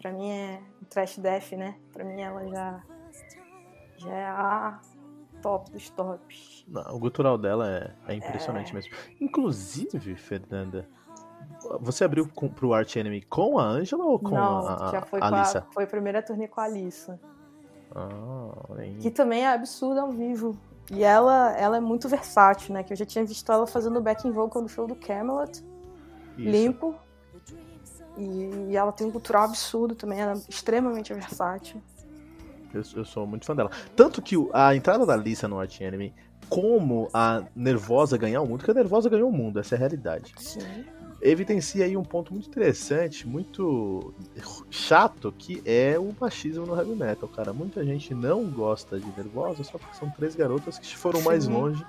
[0.00, 1.76] Pra mim é um trash death, né?
[1.92, 2.82] Pra mim ela já,
[3.96, 4.80] já é a
[5.42, 6.64] top dos tops.
[6.68, 7.68] Não, o gutural dela
[8.06, 8.74] é, é impressionante É.
[8.74, 8.92] mesmo.
[9.20, 10.88] Inclusive, Fernanda,
[11.80, 15.02] você abriu com, pro Arch Enemy com a Angela ou com Não, a, a, já
[15.02, 15.66] foi, a com a, Alissa?
[15.72, 17.20] foi a primeira turnê com a Alissa.
[17.94, 18.50] Ah.
[19.00, 20.56] Que também é absurda ao vivo.
[20.90, 22.82] E ela, ela é muito versátil, né?
[22.82, 25.64] Que eu já tinha visto ela fazendo backing vocal no show do Camelot, Isso.
[26.36, 26.94] limpo.
[28.16, 31.80] E, e ela tem um cultural absurdo também, ela é extremamente versátil.
[32.74, 33.70] Eu, eu sou muito fã dela.
[33.94, 36.12] Tanto que a entrada da Alissa no Arch Enemy,
[36.48, 39.78] como a Nervosa ganhar o mundo, porque a Nervosa ganhou o mundo, essa é a
[39.78, 40.34] realidade.
[40.36, 40.84] Sim.
[41.20, 44.14] Evidencia aí um ponto muito interessante, muito
[44.70, 47.52] chato, que é o machismo no heavy metal, cara.
[47.52, 51.52] Muita gente não gosta de Nervosa só porque são três garotas que foram mais Sim.
[51.52, 51.84] longe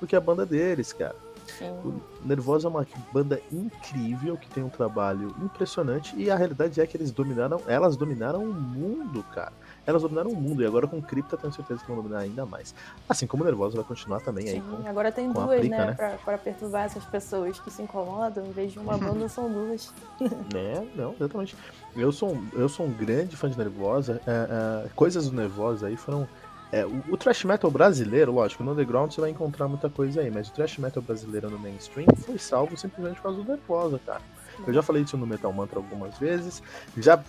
[0.00, 1.16] do que a banda deles, cara.
[1.46, 2.00] Sim.
[2.24, 6.96] Nervosa é uma banda incrível que tem um trabalho impressionante e a realidade é que
[6.96, 9.52] eles dominaram, elas dominaram o mundo, cara.
[9.86, 12.74] Elas dominaram o mundo e agora com Cripta tenho certeza que vão dominar ainda mais.
[13.08, 15.86] Assim como o Nervosa vai continuar também aí Sim, com agora tem duas, Prica, né?
[15.86, 15.92] né?
[15.92, 18.44] Pra, pra perturbar essas pessoas que se incomodam.
[18.46, 19.92] Em vez de uma banda, são duas.
[20.54, 21.56] É, não, exatamente.
[21.96, 24.20] Eu sou, um- eu sou um grande fã de Nervosa.
[24.26, 26.26] é, é, coisas do Nervosa aí foram.
[26.72, 30.30] é, o, o thrash metal brasileiro, lógico, no underground você vai encontrar muita coisa aí,
[30.30, 34.20] mas o thrash metal brasileiro no mainstream foi salvo simplesmente por causa do Nervosa, cara.
[34.66, 36.62] Eu já falei isso no Metal Mantra algumas vezes,
[36.96, 37.20] já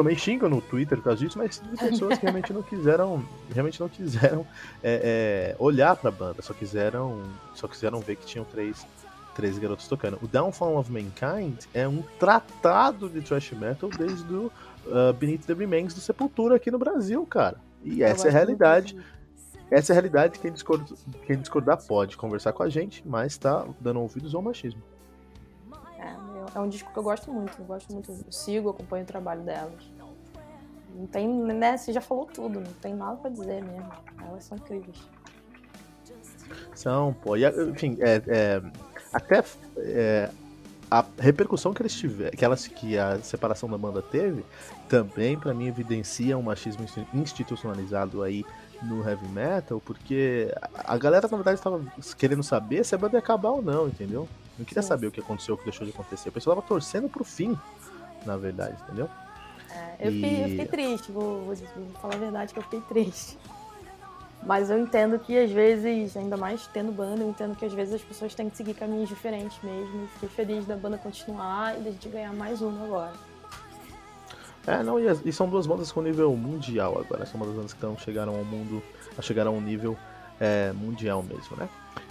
[0.00, 3.78] tomei xingo no Twitter por causa disso, mas de pessoas que realmente não quiseram, realmente
[3.78, 4.46] não quiseram
[4.82, 7.22] é, é, olhar pra banda, só quiseram,
[7.54, 8.86] só quiseram ver que tinham três
[9.34, 10.18] três garotos tocando.
[10.22, 14.50] O Downfall of Mankind é um tratado de thrash metal desde o
[14.86, 17.56] uh, Beneath the Remains do Sepultura aqui no Brasil, cara.
[17.84, 18.96] E Eu essa é a realidade.
[19.70, 20.38] Essa é a realidade.
[20.40, 20.88] Quem discordar,
[21.26, 24.82] quem discordar pode conversar com a gente, mas tá dando ouvidos ao machismo.
[26.54, 27.54] É, um disco que eu gosto muito.
[27.58, 28.10] Eu gosto muito.
[28.10, 29.90] Eu sigo, acompanho o trabalho delas.
[30.94, 31.76] Não tem, né?
[31.76, 33.90] Você já falou tudo, não tem nada pra dizer mesmo.
[34.26, 34.96] Elas são incríveis.
[36.74, 37.36] São, pô.
[37.36, 38.62] E, enfim, é, é,
[39.12, 39.44] até
[39.78, 40.30] é,
[40.90, 44.44] a repercussão que eles tiveram, que, elas, que a separação da banda teve,
[44.88, 48.44] também pra mim evidencia um machismo insti- institucionalizado aí
[48.82, 51.80] no heavy metal, porque a galera na verdade estava
[52.18, 54.28] querendo saber se a banda ia acabar ou não, entendeu?
[54.60, 56.28] Não queria saber o que aconteceu, o que deixou de acontecer.
[56.28, 57.58] O pessoal tava torcendo pro fim,
[58.26, 59.08] na verdade, entendeu?
[59.70, 61.56] É, eu, fiquei, eu E- fiquei triste, vou, vou,
[62.02, 63.38] falar a verdade que eu fiquei triste.
[64.42, 67.94] Mas eu entendo que às vezes, ainda mais tendo banda, eu entendo que às vezes
[67.94, 70.04] as pessoas têm que seguir caminhos diferentes mesmo.
[70.04, 73.14] E fiquei feliz da banda continuar e da gente ganhar mais uma agora.
[74.66, 77.24] É, não, e, e são duas bandas com nível mundial agora.
[77.24, 78.82] São duas bandas que tão, chegaram ao mundo,
[79.22, 79.96] chegaram a um nível
[80.38, 81.66] é, mundial mesmo, né?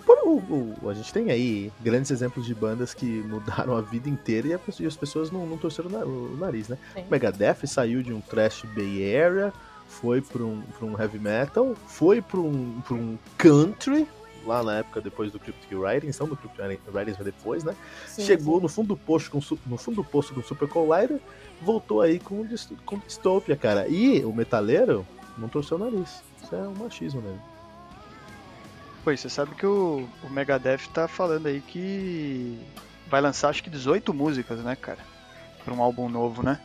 [0.07, 4.47] O, o- a gente tem aí grandes exemplos de bandas que mudaram a vida inteira
[4.47, 6.77] e, a e as pessoas não, não torceram o na- o nariz, né?
[6.93, 7.05] Sim.
[7.09, 9.51] Megadeth saiu de um thrash Bay Area,
[9.87, 14.07] foi para um, pra um heavy metal, foi para um, pra um country,
[14.45, 16.59] lá na época depois do Cryptic Writings, não do Cryptic
[16.93, 17.75] Writings, mas depois, né?
[18.07, 18.61] Sim, Chegou sim.
[18.63, 21.19] no fundo do poço com no fundo do poço com Super Collider,
[21.61, 22.45] voltou aí com
[22.85, 23.87] com Dystopia, cara.
[23.87, 25.05] E o metaleiro
[25.39, 26.21] não torceu o nariz.
[26.43, 27.41] Isso é um machismo mesmo.
[29.07, 32.59] E você sabe que o, o Megadeth tá falando aí que
[33.07, 34.99] vai lançar acho que 18 músicas, né, cara?
[35.65, 36.59] Pra um álbum novo, né?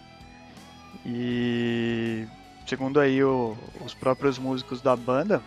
[1.07, 2.27] E
[2.67, 5.43] segundo aí o- os próprios músicos da banda,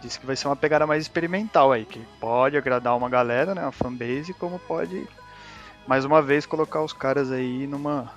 [0.00, 3.62] disse que vai ser uma pegada mais experimental aí, que pode agradar uma galera, né,
[3.62, 5.08] uma fanbase, como pode
[5.86, 8.12] mais uma vez colocar os caras aí numa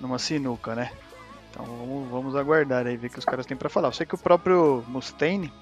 [0.00, 0.92] numa sinuca, né?
[1.50, 3.88] Então vamos, vamos aguardar aí ver o que os caras têm pra falar.
[3.88, 5.52] Eu sei que o próprio Mustaine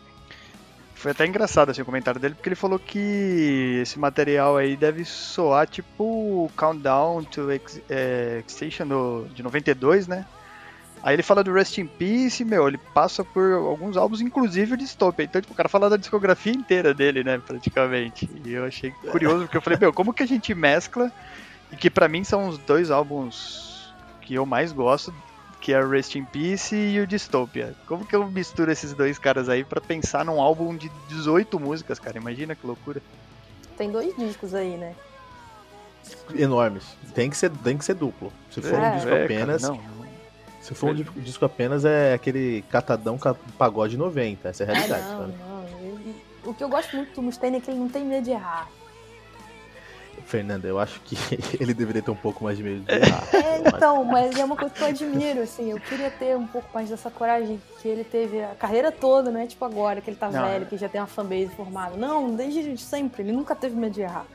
[0.96, 5.04] foi até engraçado assim, o comentário dele, porque ele falou que esse material aí deve
[5.04, 10.24] soar tipo Countdown to Ex é, Extinction do, de 92, né?
[11.02, 14.76] Aí ele fala do Rest in Peace, meu, ele passa por alguns álbuns, inclusive o
[14.76, 15.24] Dystopia.
[15.24, 18.28] Então, tipo, o cara fala da discografia inteira dele, né, praticamente.
[18.44, 21.12] E eu achei curioso, porque eu falei, meu, como que a gente mescla,
[21.70, 25.14] e que pra mim são os dois álbuns que eu mais gosto,
[25.66, 27.74] que é o Rest in Peace e o Dystopia.
[27.88, 31.98] Como que eu misturo esses dois caras aí para pensar num álbum de 18 músicas,
[31.98, 32.16] cara?
[32.16, 33.02] Imagina que loucura.
[33.76, 34.94] Tem dois discos aí, né?
[36.36, 36.84] Enormes.
[37.16, 38.32] Tem que ser, tem que ser duplo.
[38.48, 40.06] Se for É, um disco É, apenas, cara, não.
[40.60, 44.70] se for um di- disco apenas é aquele catadão ca- pagode 90, essa é a
[44.70, 45.34] É, realidade, não, sabe?
[45.36, 46.50] não.
[46.52, 48.68] O que eu gosto muito do Mustaine é que ele não tem medo de errar.
[50.26, 51.16] Fernanda, eu acho que
[51.60, 53.24] ele deveria ter um pouco mais de medo de errar.
[53.32, 55.70] É, então, mas é uma coisa que eu admiro, assim.
[55.70, 59.40] Eu queria ter um pouco mais dessa coragem que ele teve a carreira toda, não
[59.40, 60.66] é tipo agora, que ele tá Não, velho, é.
[60.66, 61.96] que já tem uma fanbase formada.
[61.96, 63.22] Não, desde sempre.
[63.22, 64.26] Ele nunca teve medo de errar.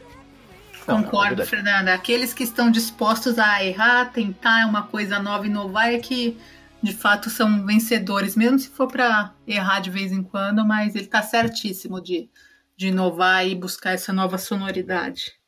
[0.87, 1.45] Não, não, é Concordo.
[1.45, 1.93] Fernanda.
[1.93, 6.37] Aqueles que estão dispostos a errar, tentar uma coisa nova, inovar, é que
[6.81, 11.05] de fato são vencedores, mesmo se for para errar de vez em quando, mas ele
[11.05, 12.29] tá certíssimo de,
[12.75, 15.40] de inovar e buscar essa nova sonoridade.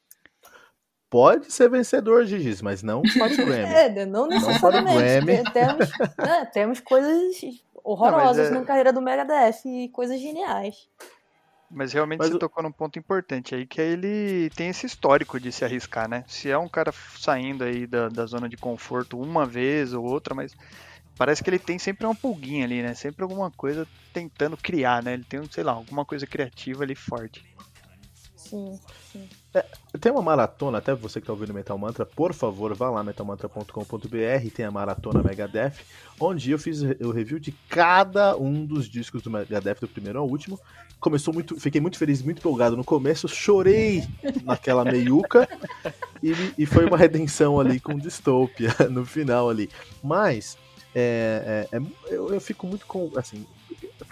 [1.13, 3.71] Pode ser vencedor, Gigis, mas não para o Grammy.
[3.71, 5.23] É, não necessariamente.
[5.27, 7.35] Tem- temos, né, temos coisas
[7.83, 10.89] horrorosas Não, é- na carreira do Megadeth e coisas geniais.
[11.69, 14.87] Mas realmente Mas você o- tocou num ponto importante aí, que é ele tem esse
[14.87, 16.23] histórico de se arriscar, né?
[16.27, 20.33] Se é um cara saindo aí da, da zona de conforto uma vez ou outra,
[20.33, 20.55] mas
[21.15, 22.95] parece que ele tem sempre uma pulguinha ali, né?
[22.95, 25.13] Sempre alguma coisa tentando criar, né?
[25.13, 27.43] Ele tem, sei lá, alguma coisa criativa ali forte.
[28.35, 28.79] Sim.
[30.01, 34.49] Tem uma maratona, até você que tá ouvindo Metal Mantra, por favor, vá lá metalmantra.com.br,
[34.55, 35.73] tem a maratona Megadeth,
[36.19, 40.27] onde eu fiz o review de cada um dos discos do Megadeth, do primeiro ao
[40.27, 40.59] último.
[40.99, 44.03] Começou muito, fiquei muito feliz, muito empolgado no começo, chorei
[44.43, 45.47] naquela meiuca
[46.23, 49.69] e, e foi uma redenção ali com Dystopia no final ali.
[50.01, 50.57] Mas
[50.95, 53.45] é, é, é- eu, eu fico muito com, assim,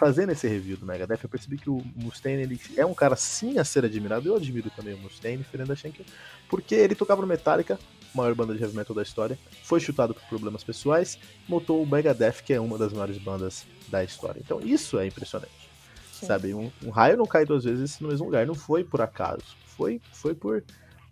[0.02, 3.60] fazendo esse review do Megadeth, eu percebi que o Mustaine ele é um cara sim
[3.60, 4.28] a ser admirado.
[4.28, 6.04] Eu admiro também o Mustaine, Fernanda Schenker,
[6.50, 7.80] porque ele tocava no Metallica,
[8.16, 12.42] maior banda de heavy metal da história, foi chutado por problemas pessoais, montou o Megadeth,
[12.44, 14.42] que é uma das maiores bandas da história.
[14.44, 15.70] Então isso é impressionante.
[16.12, 16.26] Sim.
[16.26, 19.56] Sabe, um, um raio não cai duas vezes no mesmo lugar, não foi por acaso,
[19.68, 20.64] foi, foi por,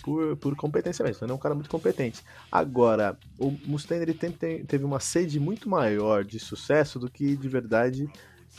[0.02, 2.24] por, por competência mesmo, ele é um cara muito competente.
[2.52, 7.36] Agora, o Mustaine ele tem- tem- teve uma sede muito maior de sucesso do que
[7.38, 8.10] de verdade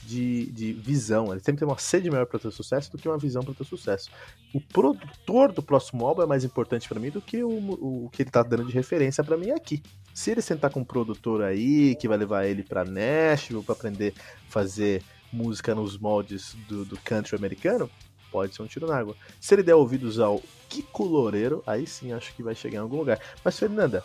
[0.02, 1.32] de, de visão.
[1.32, 3.64] Ele sempre tem uma sede maior para ter sucesso do que uma visão para ter
[3.64, 4.10] sucesso.
[4.54, 8.22] O produtor do próximo álbum é mais importante para mim do que o, o, que
[8.22, 9.82] ele tá dando de referência para mim aqui.
[10.14, 14.14] Se ele sentar com um produtor aí que vai levar ele para Nashville para aprender
[14.16, 17.88] a fazer música nos moldes do, do country americano,
[18.30, 19.16] pode ser um tiro na água.
[19.40, 22.96] Se ele der ouvidos ao Kiko Loureiro, aí sim acho que vai chegar em algum
[22.96, 23.20] lugar.
[23.44, 24.04] Mas Fernanda,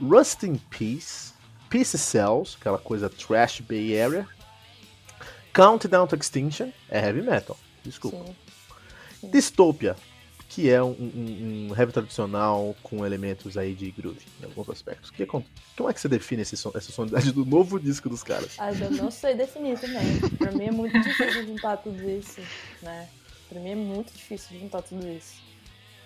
[0.00, 1.32] Rust in Peace,
[1.68, 4.28] Peace Cells, aquela coisa trash Bay Area,
[5.54, 8.18] Countdown to Extinction é heavy metal, desculpa.
[9.20, 9.30] Sim.
[9.30, 9.96] Dystopia,
[10.48, 15.10] que é um, um- um heavy tradicional com elementos aí de groove em alguns aspectos.
[15.10, 15.44] Que, como
[15.88, 18.54] é que você define esse som- essa sonoridade do novo disco dos caras?
[18.58, 20.20] Ah, eu não sei definir também.
[20.38, 22.40] Pra mim é muito difícil juntar tudo isso,
[22.82, 23.08] né?
[23.48, 25.42] Pra mim é muito difícil juntar tudo isso.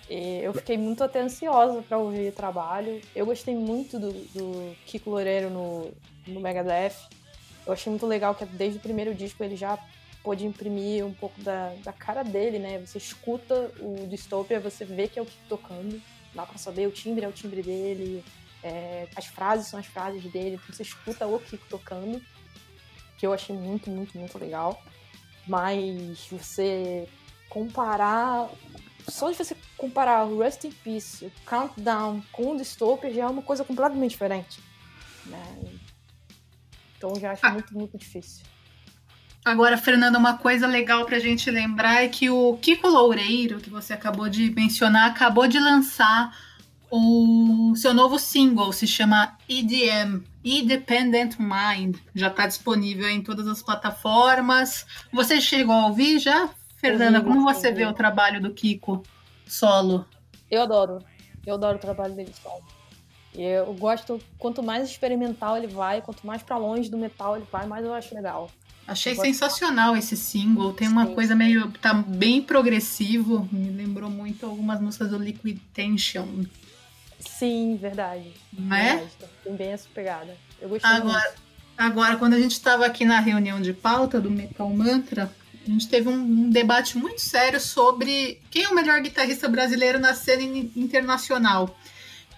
[0.09, 2.99] E eu fiquei muito até ansiosa pra ouvir o trabalho.
[3.15, 5.91] Eu gostei muito do, do Kiko Loureiro no,
[6.25, 6.95] no Megadeth.
[7.65, 9.77] Eu achei muito legal que desde o primeiro disco ele já
[10.23, 12.79] pôde imprimir um pouco da, da cara dele, né?
[12.79, 16.01] Você escuta o Dystopia, você vê que é o Kiko tocando.
[16.33, 18.23] Dá pra saber, o timbre é o timbre dele,
[18.63, 22.21] é, as frases são as frases dele, então você escuta o Kiko tocando,
[23.17, 24.81] que eu achei muito, muito, muito legal.
[25.47, 27.07] Mas você
[27.49, 28.49] comparar.
[29.07, 33.27] Só de você comparar o Rest in Peace, o Countdown com o Dystopia já é
[33.27, 34.61] uma coisa completamente diferente.
[35.25, 35.79] Né?
[36.99, 37.51] Então eu já acho Ah.
[37.51, 38.43] muito, muito difícil.
[39.45, 43.93] Agora, Fernanda, uma coisa legal pra gente lembrar é que o Kiko Loureiro, que você
[43.93, 46.37] acabou de mencionar, acabou de lançar
[46.91, 51.97] o seu novo single, se chama EDM, Independent Mind.
[52.13, 54.85] Já tá disponível em todas as plataformas.
[55.13, 56.49] Você chegou a ouvir já?
[56.75, 59.03] Fernanda, como você vê o trabalho do Kiko
[59.47, 60.05] solo?
[60.51, 60.99] Eu adoro.
[61.45, 62.63] Eu adoro o trabalho dele solo.
[63.39, 67.45] E eu gosto, quanto mais experimental ele vai, quanto mais pra longe do metal ele
[67.49, 68.51] vai, mais eu acho legal.
[68.85, 69.27] Achei Eu gosto.
[69.27, 70.73] sensacional esse single.
[70.73, 71.71] Tem uma Sim, coisa meio.
[71.81, 73.47] tá bem progressivo.
[73.49, 76.27] Me lembrou muito algumas músicas do Liquid Tension.
[77.19, 78.33] Sim, verdade.
[78.51, 78.95] Não é?
[78.97, 79.11] verdade.
[79.43, 80.35] Tem bem essa pegada.
[80.59, 81.41] Eu gostei Agora, muito.
[81.77, 85.31] agora, quando a gente estava aqui na reunião de pauta do Metal Mantra,
[85.65, 90.13] a gente teve um, debate muito sério sobre quem é o melhor guitarrista brasileiro na
[90.13, 91.73] cena in- internacional.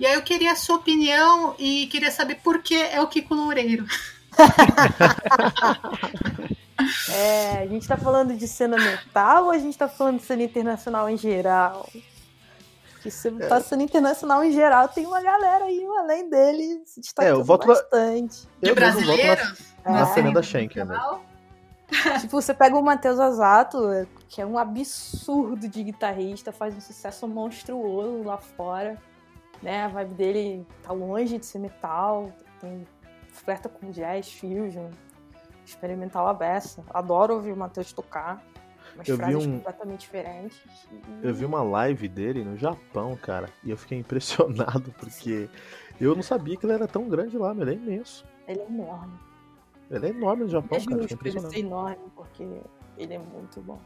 [0.01, 3.35] E aí eu queria a sua opinião e queria saber por que é o Kiko
[3.35, 3.85] Loureiro.
[7.13, 10.41] É, a gente tá falando de cena metal ou a gente tá falando de cena
[10.41, 11.87] internacional em geral?
[13.03, 13.47] Que se é.
[13.47, 18.47] tá sendo internacional em geral, tem uma galera aí, além dele, se destacando é, bastante.
[18.59, 19.75] De eu brasileiros?
[19.85, 20.05] Na, na é.
[20.07, 20.99] Fernanda Schenker, né?
[22.19, 27.27] tipo, você pega o Matheus Azato, que é um absurdo de guitarrista, faz um sucesso
[27.27, 28.97] monstruoso lá fora.
[29.61, 29.83] Né?
[29.83, 32.85] A vibe dele tá longe de ser metal, tem
[33.29, 34.89] flerta com jazz, fusion,
[35.65, 36.83] experimental a beça.
[36.89, 38.43] Adoro ouvir o Matheus tocar.
[38.95, 39.57] Umas eu frases vi um...
[39.57, 40.61] completamente diferentes.
[40.91, 41.27] E...
[41.27, 45.49] Eu vi uma live dele no Japão, cara, e eu fiquei impressionado porque
[45.99, 48.25] eu não sabia que ele era tão grande lá, mas ele é imenso.
[48.47, 49.13] Ele é enorme.
[49.89, 51.01] Ele é enorme no Japão, cara.
[51.01, 51.53] Fiquei impressionado.
[51.53, 52.61] Ele é enorme porque
[52.97, 53.79] ele é muito bom.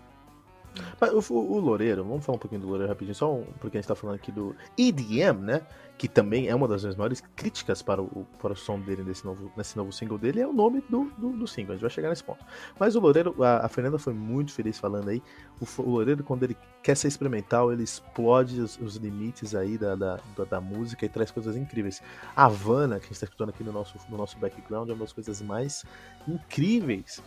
[1.00, 3.82] Mas o, o Loureiro, vamos falar um pouquinho do Loureiro rapidinho, só um, porque a
[3.82, 5.62] gente tá falando aqui do EDM, né?
[5.98, 9.24] Que também é uma das minhas maiores críticas para o, para o som dele nesse
[9.24, 11.72] novo, nesse novo single dele, é o nome do, do, do single.
[11.72, 12.44] A gente vai chegar nesse ponto.
[12.78, 15.24] Mas o Loureiro, a, a Fernanda foi muito feliz falando aí.
[15.62, 19.96] O, o, Loureiro, quando ele quer ser experimental, ele explode os, os limites aí da,
[19.96, 22.02] da, da, da, música e traz coisas incríveis.
[22.36, 25.00] A Havana, que a gente tá escutando aqui no nosso, no nosso background, é uma
[25.00, 25.86] das coisas mais
[26.28, 27.22] incríveis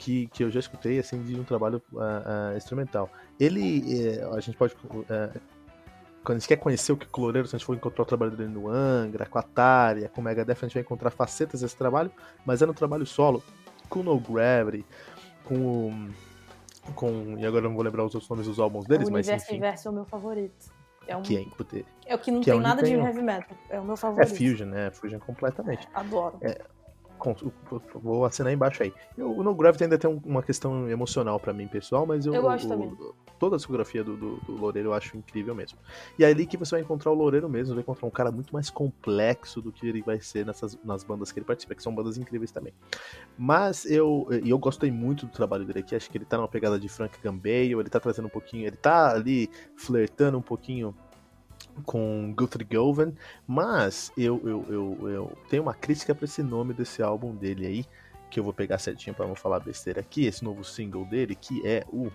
[0.00, 3.10] que, que eu já escutei assim de um trabalho uh, uh, instrumental.
[3.38, 4.74] Ele, uh, a gente pode
[6.22, 8.06] quando a gente quer conhecer o que o Loureiro, se a gente for encontrar o
[8.06, 11.62] trabalho dele no Angra, com a Atari, com o Megadeth, a gente vai encontrar facetas
[11.62, 12.10] desse trabalho,
[12.44, 13.42] mas é no trabalho solo,
[13.88, 14.84] com No Gravity,
[15.44, 16.10] com
[16.94, 19.28] com e agora eu não vou lembrar os outros nomes dos álbuns deles, o mas
[19.28, 19.56] enfim.
[19.56, 20.72] Inverso é o meu favorito.
[21.06, 21.22] É, um...
[21.22, 21.40] que é,
[22.06, 23.56] é o que não que é tem é nada de heavy metal.
[23.68, 24.32] É o meu favorito.
[24.32, 24.90] É Fusion, né?
[24.90, 25.88] Fusion completamente.
[25.94, 26.38] Adoro.
[26.40, 26.60] É,
[27.94, 28.92] vou assinar embaixo aí.
[29.16, 32.42] Eu, o No Gravity ainda tem uma questão emocional para mim, pessoal, mas eu, eu
[32.42, 32.96] gosto o, também.
[33.38, 35.78] toda a discografia do, do, do, Loureiro eu acho incrível mesmo.
[36.18, 38.52] E é ali que você vai encontrar o Loureiro mesmo, vai encontrar um cara muito
[38.52, 41.94] mais complexo do que ele vai ser nessas, nas bandas que ele participa, que são
[41.94, 42.72] bandas incríveis também.
[43.38, 46.78] Mas eu, eu gostei muito do trabalho dele aqui, acho que ele tá numa pegada
[46.78, 50.94] de Frank Gambale, ele tá trazendo um pouquinho, ele tá ali flertando um pouquinho
[51.80, 53.12] com Guthrie Govan,
[53.46, 57.84] mas eu, eu, eu, eu tenho uma crítica para esse nome desse álbum dele aí,
[58.30, 61.66] que eu vou pegar certinho para não falar besteira aqui, esse novo single dele, que
[61.66, 62.10] é o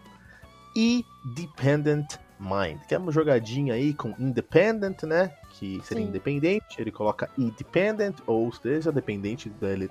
[0.75, 5.33] Independent Mind, que é uma jogadinha aí com Independent, né?
[5.51, 6.09] Que seria Sim.
[6.09, 9.89] independente, ele coloca Independent, ou seja, dependente de,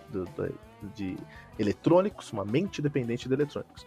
[0.94, 1.16] de
[1.58, 3.86] eletrônicos, uma mente dependente de eletrônicos.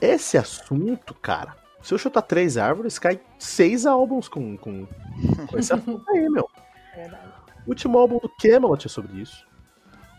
[0.00, 4.86] Esse assunto, cara, se eu chutar três árvores, cai seis álbuns com, com,
[5.46, 6.48] com esse assunto aí, meu.
[6.96, 7.22] Verdade.
[7.66, 9.46] O último álbum do Camelot é sobre isso.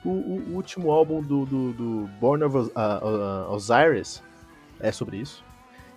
[0.03, 4.21] O, o, o último álbum do, do, do Born of uh, uh, Osiris
[4.79, 5.43] é sobre isso.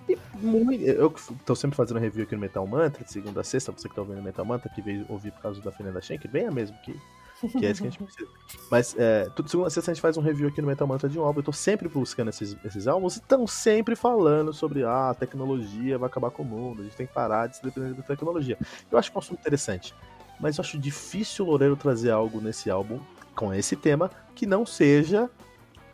[0.08, 3.70] E muito, eu estou sempre fazendo review aqui no Metal Mantra, de segunda a sexta,
[3.70, 6.50] você que está ouvindo Metal Mantra, que veio ouvir por causa da Fernanda Schenck, venha
[6.50, 6.98] mesmo, que
[7.40, 8.28] que é isso que a gente precisa.
[8.70, 11.18] Mas é, tudo segunda sexta a gente faz um review aqui no Metal Mantra de
[11.18, 11.40] um álbum.
[11.40, 15.98] Eu tô sempre buscando esses, esses álbuns e estão sempre falando sobre ah, a tecnologia
[15.98, 18.58] vai acabar com o mundo, a gente tem que parar de se depender da tecnologia.
[18.90, 19.94] Eu acho que é um assunto interessante.
[20.40, 23.00] Mas eu acho difícil o Loureiro trazer algo nesse álbum
[23.34, 25.30] com esse tema que não seja.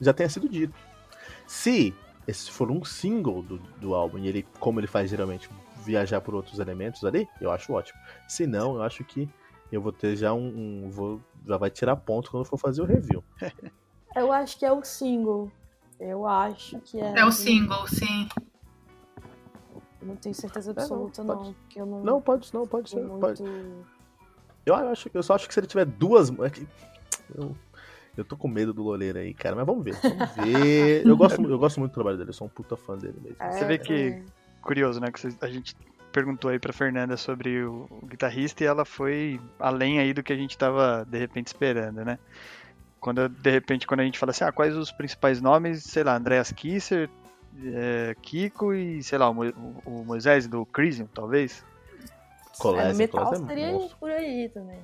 [0.00, 0.74] já tenha sido dito.
[1.46, 1.94] Se
[2.26, 5.48] esse for um single do, do álbum e ele, como ele faz geralmente,
[5.84, 7.98] viajar por outros elementos ali, eu acho ótimo.
[8.26, 9.28] Se não, eu acho que
[9.70, 12.84] eu vou ter já um, um vou já vai tirar ponto quando for fazer o
[12.84, 13.22] review.
[14.14, 15.50] Eu acho que é o single.
[15.98, 17.18] Eu acho que é.
[17.18, 18.28] É o single, sim.
[20.00, 21.54] Eu não tenho certeza absoluta, é, não, não.
[21.54, 22.04] Porque eu não.
[22.04, 23.02] Não, pode, não, pode ser.
[23.02, 23.20] Muito...
[23.20, 23.42] Pode.
[24.66, 26.30] Eu, acho, eu só acho que se ele tiver duas.
[26.30, 26.50] É
[27.34, 27.56] eu,
[28.16, 29.94] eu tô com medo do Loleiro aí, cara, mas vamos ver.
[30.00, 31.06] Vamos ver.
[31.06, 33.36] eu, gosto, eu gosto muito do trabalho dele, eu sou um puta fã dele mesmo.
[33.40, 33.94] É, Você vê que.
[33.94, 34.22] É...
[34.60, 35.10] Curioso, né?
[35.10, 35.76] Que a gente
[36.14, 40.32] perguntou aí pra Fernanda sobre o, o, guitarrista e ela foi além aí do que
[40.32, 42.20] a gente tava de repente esperando, né?
[43.00, 46.16] Quando de repente quando a gente fala assim, ah, quais os principais nomes, sei lá,
[46.16, 47.10] Andreas Kisser,
[47.66, 49.40] é, Kiko e sei lá, o,
[49.84, 51.64] o Moisés do Crisium, talvez.
[52.60, 54.78] Colésio, é, metal Colésio seria é por aí também.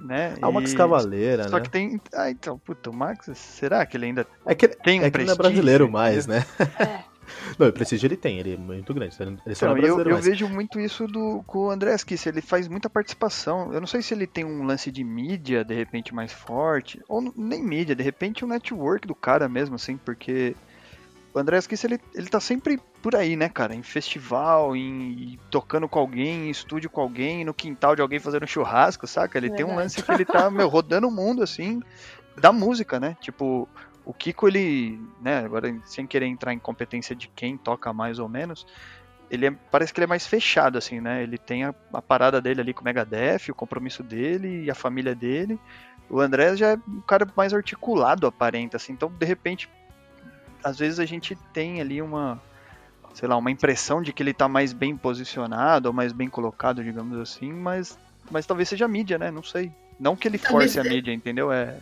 [0.00, 0.34] Né?
[0.42, 1.62] Ah, o Max Cavaleira, Só né?
[1.62, 2.00] que tem.
[2.12, 5.16] Ah, então, puta, o Max, será que ele ainda é que, tem um é que
[5.16, 6.44] ele não é brasileiro mais, né?
[6.80, 7.11] É.
[7.58, 9.16] Não, o prestígio ele tem, ele é muito grande.
[9.20, 12.88] Ele não, eu, eu vejo muito isso do, com o André Kiss, ele faz muita
[12.88, 13.72] participação.
[13.72, 17.32] Eu não sei se ele tem um lance de mídia, de repente, mais forte, ou
[17.36, 20.54] nem mídia, de repente o um network do cara mesmo, assim, porque
[21.34, 23.74] o André Kiss, ele, ele tá sempre por aí, né, cara?
[23.74, 28.46] Em festival, em, tocando com alguém, em estúdio com alguém, no quintal de alguém fazendo
[28.46, 29.38] churrasco, saca?
[29.38, 31.82] Ele é tem um lance que ele tá, meu, rodando o mundo, assim,
[32.36, 33.16] da música, né?
[33.20, 33.68] Tipo,
[34.04, 38.28] o Kiko, ele, né, agora sem querer entrar em competência de quem toca mais ou
[38.28, 38.66] menos,
[39.30, 41.22] ele é, parece que ele é mais fechado, assim, né?
[41.22, 44.74] Ele tem a, a, parada dele ali com o Megadeth, o compromisso dele e a
[44.74, 45.58] família dele.
[46.10, 48.92] O André já é um cara mais articulado, aparenta, assim.
[48.92, 49.70] Então, de repente,
[50.62, 52.38] às vezes a gente tem ali uma
[53.14, 56.82] sei lá, uma impressão de que ele tá mais bem posicionado ou mais bem colocado,
[56.82, 57.98] digamos assim, mas,
[58.30, 59.30] mas talvez seja a mídia, né?
[59.30, 59.70] Não sei.
[60.00, 61.52] Não que ele Talvez force a mídia, entendeu?
[61.52, 61.76] É,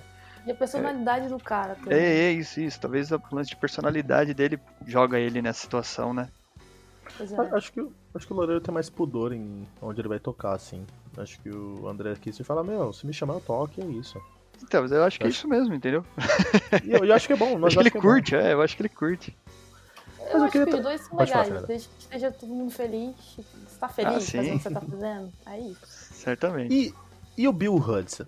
[0.47, 1.99] E a personalidade do cara também.
[1.99, 2.80] é, é isso, isso.
[2.80, 6.28] Talvez o lance de personalidade dele joga ele nessa situação, né?
[7.16, 7.55] Pois A- é.
[7.57, 10.53] Acho que, o- acho que o Loureiro tem mais pudor em onde ele vai tocar,
[10.55, 10.86] assim.
[11.18, 14.20] Acho que o André quis falar, meu, se me chamar eu toco, e é isso.
[14.62, 16.05] Então, eu acho que é Acho- isso mesmo, entendeu?
[16.84, 18.01] E eu, eu acho que é bom, acho que ele é bom.
[18.01, 19.36] curte, é, eu acho que ele curte.
[20.18, 23.14] Eu eu acho que os dois são falar, legais, desde que esteja todo mundo feliz.
[23.36, 25.32] Você tá feliz Ah, fazendo o que você tá fazendo?
[25.47, 25.80] É isso.
[25.86, 26.72] Certamente.
[26.74, 26.95] E,
[27.36, 28.26] e o Bill Hudson?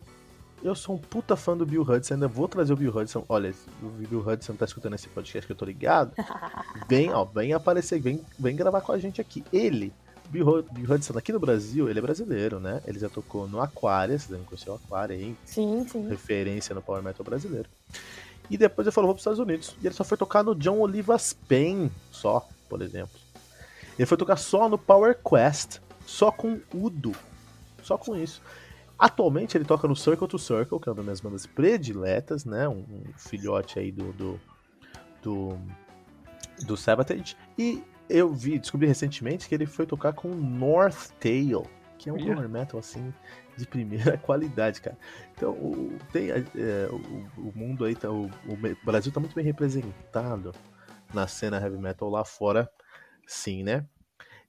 [0.63, 3.25] Eu sou um puta fã do Bill Hudson, ainda vou trazer o Bill Hudson.
[3.29, 3.53] Olha,
[3.83, 6.13] o Bill Hudson tá escutando esse podcast que eu tô ligado.
[6.89, 9.45] Vem, ó, vem aparecer, vem, vem gravar com a gente aqui.
[9.53, 9.93] Ele,
[10.31, 12.81] Bill, Bill Hudson, aqui no Brasil, ele é brasileiro, né?
[12.87, 16.09] Ele já tocou no Aquária, vocês devem conhecer o Aquária aí, Sim, sim.
[16.09, 17.69] referência no Power Metal brasileiro.
[18.49, 19.77] E depois ele falou, vou pros Estados Unidos.
[19.83, 23.19] E ele só foi tocar no John Olivas Pen, só, por exemplo.
[23.99, 27.13] Ele foi tocar só no Power Quest, só com Udo.
[27.83, 28.41] Só com isso.
[29.03, 32.69] Atualmente ele toca no Circle to Circle, que é uma das minhas bandas prediletas, né?
[32.69, 34.41] Um, um filhote aí do, do,
[35.21, 35.59] do,
[36.65, 37.37] do Sabotage.
[37.59, 41.65] E eu vi, descobri recentemente que ele foi tocar com North Tail,
[41.99, 43.13] que é um power metal assim
[43.57, 44.97] de primeira qualidade, cara.
[45.35, 46.45] Então, o, tem, é,
[46.89, 50.53] o, o mundo aí, tá, o, o Brasil tá muito bem representado
[51.13, 52.71] na cena heavy metal lá fora,
[53.27, 53.85] sim, né?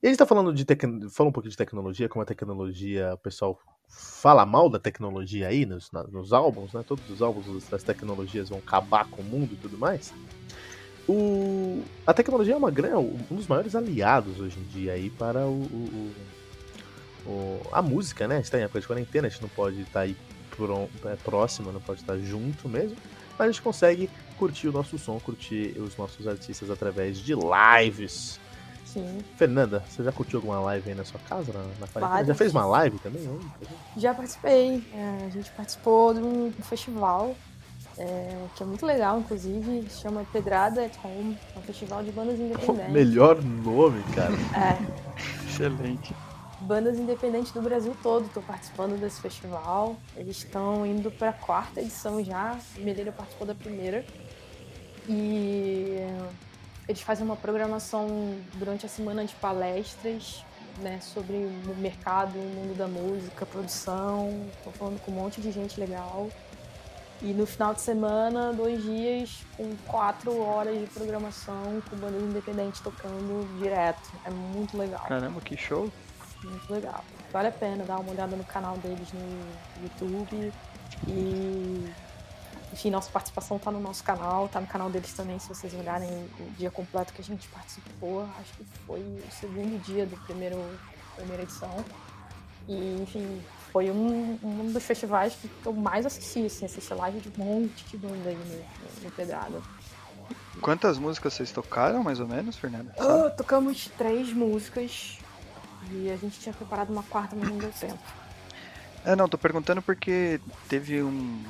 [0.00, 1.10] E a gente tá falando de tecno...
[1.10, 5.66] fala um pouquinho de tecnologia, como a tecnologia, o pessoal fala mal da tecnologia aí
[5.66, 6.82] nos, na- nos álbuns, né?
[6.86, 10.12] Todos os álbuns das tecnologias vão acabar com o mundo e tudo mais.
[11.06, 11.82] O...
[12.06, 12.70] A tecnologia é uma
[13.30, 16.14] um dos maiores aliados hoje em dia aí para o, o-
[17.26, 18.36] o- a música, né?
[18.36, 20.16] A gente tá em época de quarentena, a gente não pode estar aí
[20.56, 22.96] pró- é, próximo, não pode estar junto mesmo,
[23.38, 24.08] mas a gente consegue
[24.38, 28.40] curtir o nosso som, curtir os nossos artistas através de lives.
[28.94, 29.18] Sim.
[29.36, 32.24] Fernanda, você já curtiu alguma live aí na sua casa, na, na quarentena?
[32.24, 33.40] Já fez uma live também?
[33.96, 34.84] Já participei.
[34.94, 37.34] É, a gente participou de um festival
[37.98, 41.36] é, que é muito legal, inclusive, chama Pedrada at Home.
[41.54, 42.92] É um festival de bandas independentes.
[42.92, 44.32] Melhor nome, cara.
[44.56, 46.14] É, Excelente.
[46.60, 49.96] bandas independentes do Brasil todo estão participando desse festival.
[50.16, 52.56] Eles estão indo para a quarta edição já.
[52.78, 54.04] Meleira participou da primeira.
[55.08, 55.98] E
[56.88, 60.44] eles fazem uma programação durante a semana de palestras
[60.78, 64.46] né, sobre o mercado, o mundo da música, produção.
[64.56, 66.28] Estão falando com um monte de gente legal.
[67.22, 72.80] E no final de semana, dois dias com quatro horas de programação com bandas independentes
[72.80, 74.10] tocando direto.
[74.24, 75.04] É muito legal.
[75.06, 75.90] Caramba, que show.
[76.42, 77.02] Muito legal.
[77.32, 80.52] Vale a pena dar uma olhada no canal deles no YouTube.
[81.08, 82.03] E.
[82.74, 86.10] Enfim, nossa participação tá no nosso canal, tá no canal deles também, se vocês olharem
[86.40, 88.28] o dia completo que a gente participou.
[88.40, 90.58] Acho que foi o segundo dia do primeiro
[91.14, 91.84] primeira edição.
[92.66, 97.40] E, enfim, foi um, um dos festivais que eu mais assisti, assim, assisti live de
[97.40, 99.62] um monte de banda aí no, no Pedrada.
[100.60, 102.92] Quantas músicas vocês tocaram, mais ou menos, Fernanda?
[102.98, 105.16] Ah, tocamos três músicas
[105.92, 108.02] e a gente tinha preparado uma quarta, mas não deu tempo.
[109.04, 111.40] É, não, tô perguntando porque teve um,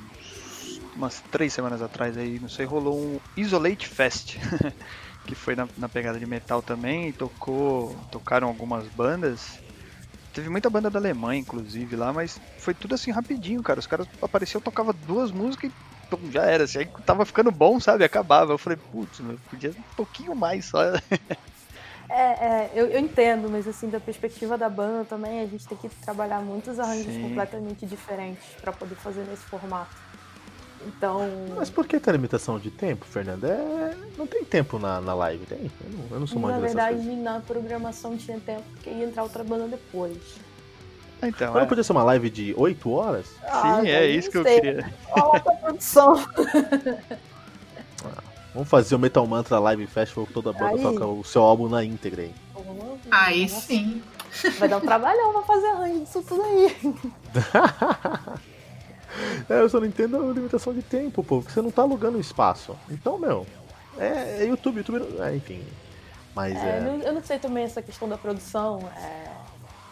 [0.96, 4.36] umas três semanas atrás aí, não sei, rolou um Isolate Fest,
[5.26, 9.58] que foi na, na pegada de metal também, e tocou, tocaram algumas bandas.
[10.32, 13.78] Teve muita banda da Alemanha, inclusive, lá, mas foi tudo assim rapidinho, cara.
[13.78, 15.74] Os caras apareciam, tocava duas músicas e
[16.10, 16.64] pum, já era.
[16.64, 18.04] Assim, aí tava ficando bom, sabe?
[18.04, 18.52] Acabava.
[18.52, 20.80] Eu falei, putz, meu, podia um pouquinho mais só.
[22.10, 25.76] É, é, eu, eu entendo, mas assim, da perspectiva da banda também, a gente tem
[25.76, 27.22] que trabalhar muitos arranjos Sim.
[27.22, 29.96] completamente diferentes para poder fazer nesse formato.
[30.86, 33.48] Então, Mas por que tem limitação de tempo, Fernanda?
[33.48, 33.96] É...
[34.18, 35.58] Não tem tempo na, na live, tem?
[35.58, 37.24] Eu não, eu não sou na mais dessas verdade, coisas.
[37.24, 40.18] na programação tinha tempo porque ia entrar outra banda depois.
[41.22, 41.66] Então, Mas não é.
[41.66, 43.26] podia ser uma live de 8 horas?
[43.26, 44.92] Sim, é isso que eu queria.
[45.12, 46.22] Olha a produção.
[48.52, 50.82] Vamos fazer o Metal Mantra Live Festival, toda a banda Aí.
[50.82, 52.34] toca o seu álbum na íntegra aí.
[53.10, 54.02] Aí sim.
[54.58, 56.76] Vai dar um trabalhão pra fazer arranjo disso tudo aí.
[59.48, 62.18] É, eu só não entendo a limitação de tempo, pô, porque você não tá alugando
[62.18, 62.76] espaço.
[62.90, 63.46] Então, meu,
[63.98, 65.04] é, é YouTube, YouTube.
[65.20, 65.62] É, enfim.
[66.34, 66.80] Mas É, é.
[66.80, 68.80] não- eu não sei também essa questão da produção.
[68.96, 69.24] é,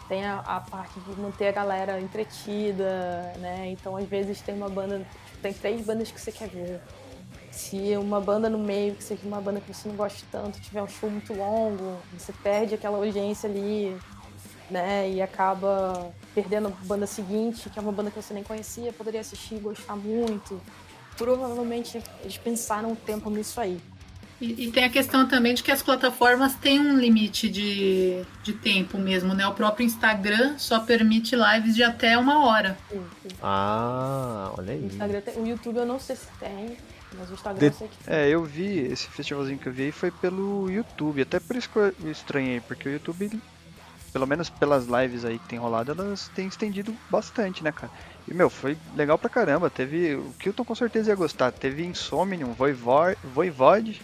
[0.09, 3.67] tem a, a parte de manter a galera entretida, né?
[3.69, 4.99] Então, às vezes, tem uma banda.
[4.99, 6.81] tipo, tem três bandas que você quer ver.
[7.51, 10.81] Se uma banda no meio, que seja uma banda que você não gosta tanto, tiver
[10.81, 13.95] um show muito longo, você perde aquela audiência ali,
[14.73, 15.09] né?
[15.09, 19.21] E acaba perdendo a banda seguinte, que é uma banda que você nem conhecia, poderia
[19.21, 20.59] assistir e gostar muito.
[21.15, 23.79] Provavelmente eles pensaram o tempo nisso aí.
[24.41, 28.51] E, e, tem a questão também de que as plataformas têm um limite de, de
[28.51, 29.47] tempo mesmo, né?
[29.47, 32.77] O próprio Instagram só permite lives de até uma hora.
[32.89, 33.29] Sim, sim.
[33.41, 34.85] Ah, olha aí.
[34.85, 36.75] O, tem, o, YouTube eu não sei se tem,
[37.17, 37.65] mas o Instagram de...
[37.67, 38.13] eu sei que tem.
[38.13, 41.77] É, eu vi, esse festivalzinho que eu vi foi pelo YouTube, até por isso que
[41.77, 43.39] eu estranhei, porque o YouTube,
[44.13, 47.91] pelo menos pelas lives aí que tem rolado, elas têm estendido bastante, né, cara?
[48.27, 49.69] E, meu, foi legal pra caramba.
[49.69, 50.15] Teve.
[50.15, 51.51] O Kilton com certeza ia gostar.
[51.51, 53.99] Teve Insomnium, Voivod, Voivod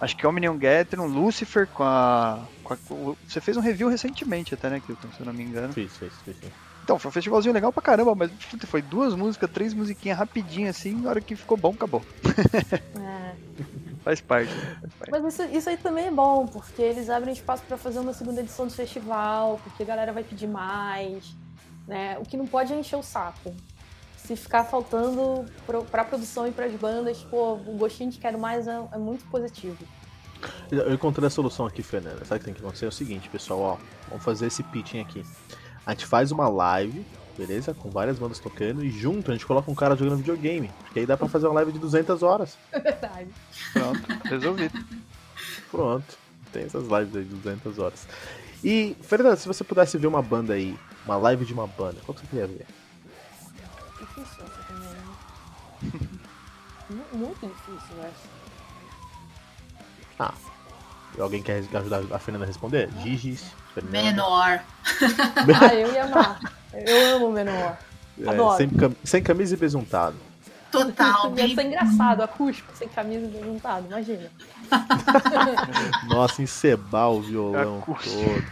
[0.00, 2.76] acho que Omnium Gathering, Lucifer com a, com a,
[3.26, 5.08] Você fez um review recentemente até, né, Kilton?
[5.12, 5.72] Se eu não me engano.
[5.72, 6.36] Fiz, fiz, fiz.
[6.84, 8.30] Então, foi um festivalzinho legal pra caramba, mas
[8.66, 12.02] foi duas músicas, três musiquinhas rapidinho assim, na hora que ficou bom, acabou.
[12.96, 13.34] É.
[13.98, 14.78] faz, parte, né?
[14.80, 15.10] faz parte.
[15.10, 18.40] Mas isso, isso aí também é bom, porque eles abrem espaço para fazer uma segunda
[18.40, 21.34] edição do festival, porque a galera vai pedir mais.
[21.86, 22.18] Né?
[22.18, 23.54] O que não pode é encher o saco.
[24.16, 25.46] Se ficar faltando
[25.90, 28.98] para a produção e para as bandas, pô, o gostinho de quero mais é, é,
[28.98, 29.78] muito positivo.
[30.70, 32.24] Eu encontrei a solução aqui, Fernanda.
[32.24, 32.84] Sabe o que tem que acontecer?
[32.84, 33.76] É o seguinte, pessoal, ó,
[34.08, 35.24] vamos fazer esse pitching aqui.
[35.86, 37.04] A gente faz uma live,
[37.38, 37.72] beleza?
[37.72, 40.70] Com várias bandas tocando e junto a gente coloca um cara jogando videogame.
[40.84, 42.58] Porque aí dá pra fazer uma live de 200 horas.
[42.72, 43.30] Verdade.
[43.72, 44.84] Pronto, resolvido.
[45.70, 46.18] Pronto,
[46.52, 48.08] tem essas lives aí de 200 horas.
[48.62, 50.76] E, Fernanda, se você pudesse ver uma banda aí
[51.08, 52.00] uma live de uma banda.
[52.04, 52.66] Qual que você queria ver?
[53.98, 56.18] Difícil essa também.
[57.12, 58.38] Muito difícil, eu acho.
[60.18, 60.34] Ah.
[61.18, 62.90] Alguém quer ajudar a Fernanda a responder?
[63.02, 64.02] Gigi's, Fernanda.
[64.02, 64.60] Menor.
[65.60, 66.40] ah, eu ia amar.
[66.72, 67.78] Eu amo menor.
[68.20, 70.16] É, sem, cam sem camisa e besuntado.
[70.70, 71.32] Total.
[71.36, 74.30] Ia ser engraçado, acústico, sem camisa e besuntado, imagina.
[76.08, 78.44] Nossa, encebar o violão todo.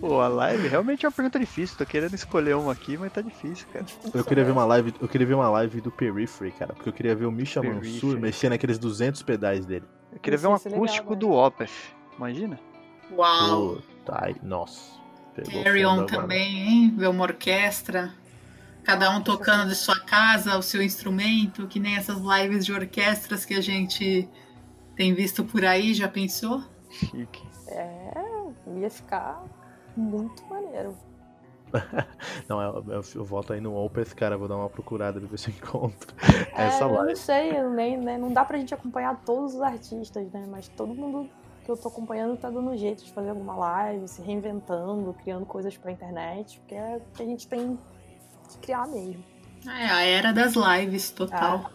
[0.00, 1.76] Pô, a live realmente é uma pergunta difícil.
[1.76, 3.84] Tô querendo escolher uma aqui, mas tá difícil, cara.
[4.14, 6.92] Eu queria ver uma live, eu queria ver uma live do Periphery, cara, porque eu
[6.92, 9.84] queria ver o Misha Mansur mexendo naqueles 200 pedais dele.
[10.12, 11.70] Eu queria ver um acústico legal, do Opeth.
[12.16, 12.60] Imagina?
[13.12, 13.78] Uau.
[14.04, 14.98] Tá, nossa.
[15.64, 16.94] Carry-on também, hein?
[16.96, 18.12] Ver uma orquestra.
[18.82, 23.44] Cada um tocando de sua casa o seu instrumento, que nem essas lives de orquestras
[23.44, 24.28] que a gente
[24.96, 26.64] tem visto por aí, já pensou?
[26.90, 27.46] Chique.
[27.68, 28.14] É,
[28.76, 29.44] ia ficar
[29.96, 30.96] muito maneiro.
[32.48, 35.38] não, eu, eu, eu, volto aí no Opeth, cara, vou dar uma procurada pra ver
[35.38, 36.14] se eu encontro
[36.56, 37.00] é, essa live.
[37.00, 40.46] Eu não sei, nem, né, não dá pra gente acompanhar todos os artistas, né?
[40.48, 41.28] Mas todo mundo
[41.68, 45.76] que eu tô acompanhando tá dando jeito de fazer alguma live, se reinventando, criando coisas
[45.76, 47.78] pra internet, porque é o que a gente tem
[48.48, 49.22] que criar mesmo.
[49.66, 51.70] É, a era das lives, total.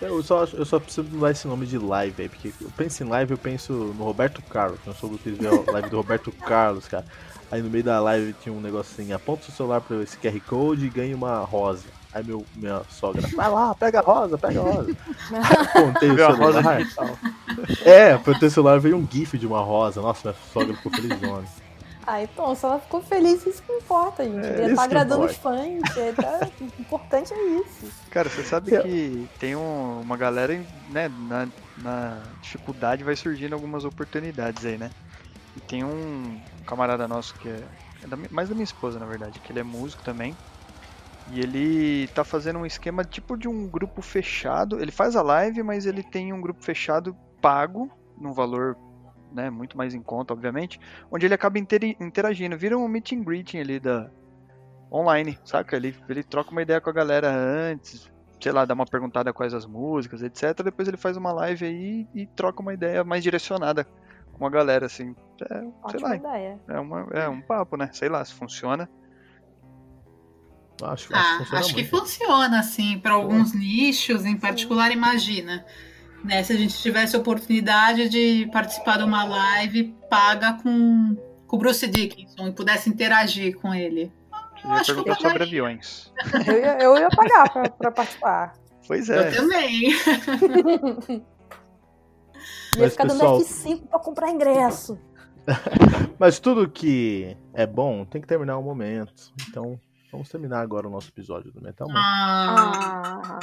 [0.00, 0.06] É.
[0.06, 3.06] Eu só, eu só preciso mudar esse nome de live aí, porque eu penso em
[3.06, 6.32] live, eu penso no Roberto Carlos, que eu sou que ver a live do Roberto
[6.42, 7.04] Carlos, cara.
[7.52, 10.40] Aí no meio da live tinha um negocinho, aponta o seu celular para esse QR
[10.40, 11.99] Code e ganha uma rosa.
[12.12, 14.96] Aí meu, minha sogra, vai lá, pega a rosa, pega a rosa.
[15.76, 16.78] Apontei o celular.
[17.84, 20.02] É, apontei o celular veio um gif de uma rosa.
[20.02, 21.44] Nossa, minha sogra ficou felizona.
[22.06, 24.44] Ah, então, se ela ficou feliz, isso que importa, gente.
[24.44, 25.96] É, Ele tá agradando os fãs.
[25.96, 26.48] É, tá...
[26.60, 27.86] o importante é isso.
[28.10, 30.54] Cara, você sabe que tem um, uma galera,
[30.88, 31.46] né, na,
[31.78, 34.90] na dificuldade vai surgindo algumas oportunidades aí, né?
[35.56, 37.62] E tem um camarada nosso que é,
[38.02, 40.36] é da, mais da minha esposa, na verdade, que ele é músico também.
[41.32, 44.80] E ele tá fazendo um esquema tipo de um grupo fechado.
[44.80, 48.76] Ele faz a live, mas ele tem um grupo fechado pago, num valor
[49.32, 53.58] né, muito mais em conta, obviamente, onde ele acaba interagindo, vira um meet and greeting
[53.58, 54.10] ali da
[54.90, 55.76] online, saca?
[55.76, 58.10] Ele, ele troca uma ideia com a galera antes,
[58.40, 60.62] sei lá, dá uma perguntada quais as músicas, etc.
[60.64, 63.86] Depois ele faz uma live aí e troca uma ideia mais direcionada
[64.32, 65.14] com a galera, assim.
[65.42, 66.16] É, sei lá.
[66.16, 66.58] Ideia.
[66.68, 67.90] É, uma, é um papo, né?
[67.92, 68.88] Sei lá se funciona.
[70.82, 75.64] Acho, ah, acho, que funciona, acho que funciona assim, para alguns nichos em particular, imagina
[76.24, 81.16] né, se a gente tivesse oportunidade de participar de uma live paga com,
[81.46, 84.12] com o Bruce Dickinson e pudesse interagir com ele.
[84.62, 86.12] Você ia perguntar sobre aviões.
[86.46, 88.52] Eu ia, eu ia pagar para participar.
[88.86, 89.28] Pois é.
[89.28, 89.90] Eu também.
[92.76, 93.38] ia Mas, ficar pessoal...
[93.38, 94.98] dando F5 para comprar ingresso.
[96.18, 99.32] Mas tudo que é bom tem que terminar um momento.
[99.48, 99.80] Então,
[100.10, 101.94] Vamos terminar agora o nosso episódio do Metal Man.
[101.96, 103.38] Ah.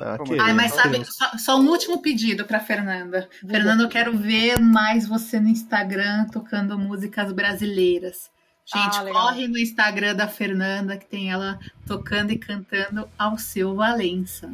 [0.00, 3.28] ah Ai, mas sabe, só, só, um último pedido para Fernanda.
[3.46, 8.30] Fernanda, eu quero ver mais você no Instagram tocando músicas brasileiras.
[8.64, 13.74] Gente, ah, corre no Instagram da Fernanda, que tem ela tocando e cantando ao seu
[13.74, 14.52] Valença.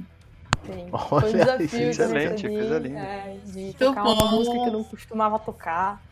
[0.65, 0.91] Tem.
[0.91, 2.99] Foi um desafio excelente, coisa linda.
[2.99, 6.03] É, de tocar uma música que eu não costumava tocar.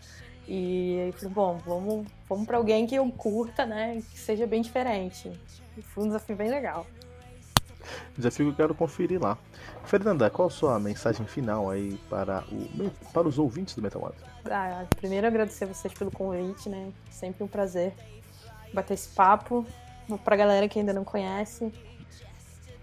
[0.49, 4.03] E aí falei, bom, vamos, vamos para alguém que eu curta, né?
[4.11, 5.33] Que seja bem diferente.
[5.77, 6.87] E foi um desafio bem legal.
[8.17, 9.39] Desafio que eu quero conferir lá.
[9.85, 14.15] Fernanda, qual a sua mensagem final aí para, o, para os ouvintes do Mantra?
[14.51, 16.93] Ah, primeiro agradecer vocês pelo convite, né?
[17.11, 17.93] Sempre um prazer
[18.73, 19.67] bater esse papo.
[20.25, 21.73] Pra galera que ainda não conhece,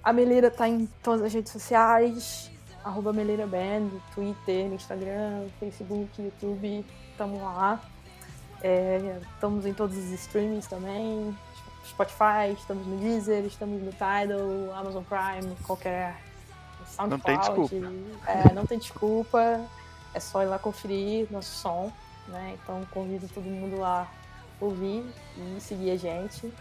[0.04, 2.52] a Melira tá em todas as redes sociais,
[2.84, 7.80] arroba Melira Band, Twitter, Instagram, Facebook, YouTube, estamos lá.
[8.62, 11.36] É, estamos em todos os streamings também,
[11.86, 16.16] Spotify, estamos no Deezer, estamos no Tidal, Amazon Prime, qualquer
[16.88, 17.10] SoundCloud.
[17.10, 18.32] Não tem desculpa.
[18.32, 19.62] É, não tem desculpa,
[20.14, 21.92] é só ir lá conferir nosso som,
[22.28, 22.58] né?
[22.62, 24.10] Então convido todo mundo lá
[24.62, 25.04] ouvir
[25.36, 26.54] e seguir a gente.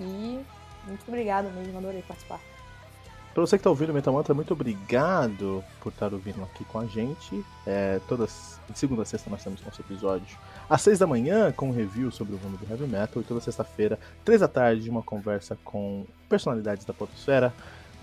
[0.00, 0.44] E
[0.86, 2.40] muito obrigada mesmo, adorei participar.
[3.36, 6.78] Para você que está ouvindo o Metal Mantra, muito obrigado por estar ouvindo aqui com
[6.78, 7.44] a gente.
[7.66, 10.38] É, todas, segunda a sexta nós temos nosso episódio
[10.70, 13.38] às seis da manhã com um review sobre o mundo do heavy metal e toda
[13.42, 17.52] sexta-feira, três da tarde, uma conversa com personalidades da podosfera,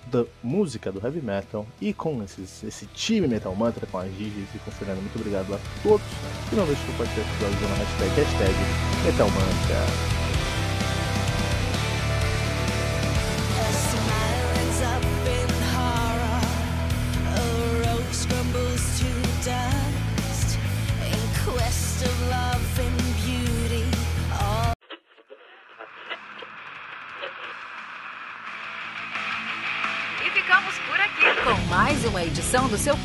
[0.06, 4.48] da música do heavy metal e com esses, esse time Metal Mantra, com a Gigi
[4.54, 5.00] e com o Fernando.
[5.00, 6.06] Muito obrigado a todos.
[6.52, 8.54] E não deixe de compartilhar o episódio usando a hashtag, hashtag
[9.04, 10.23] Metal Mantra.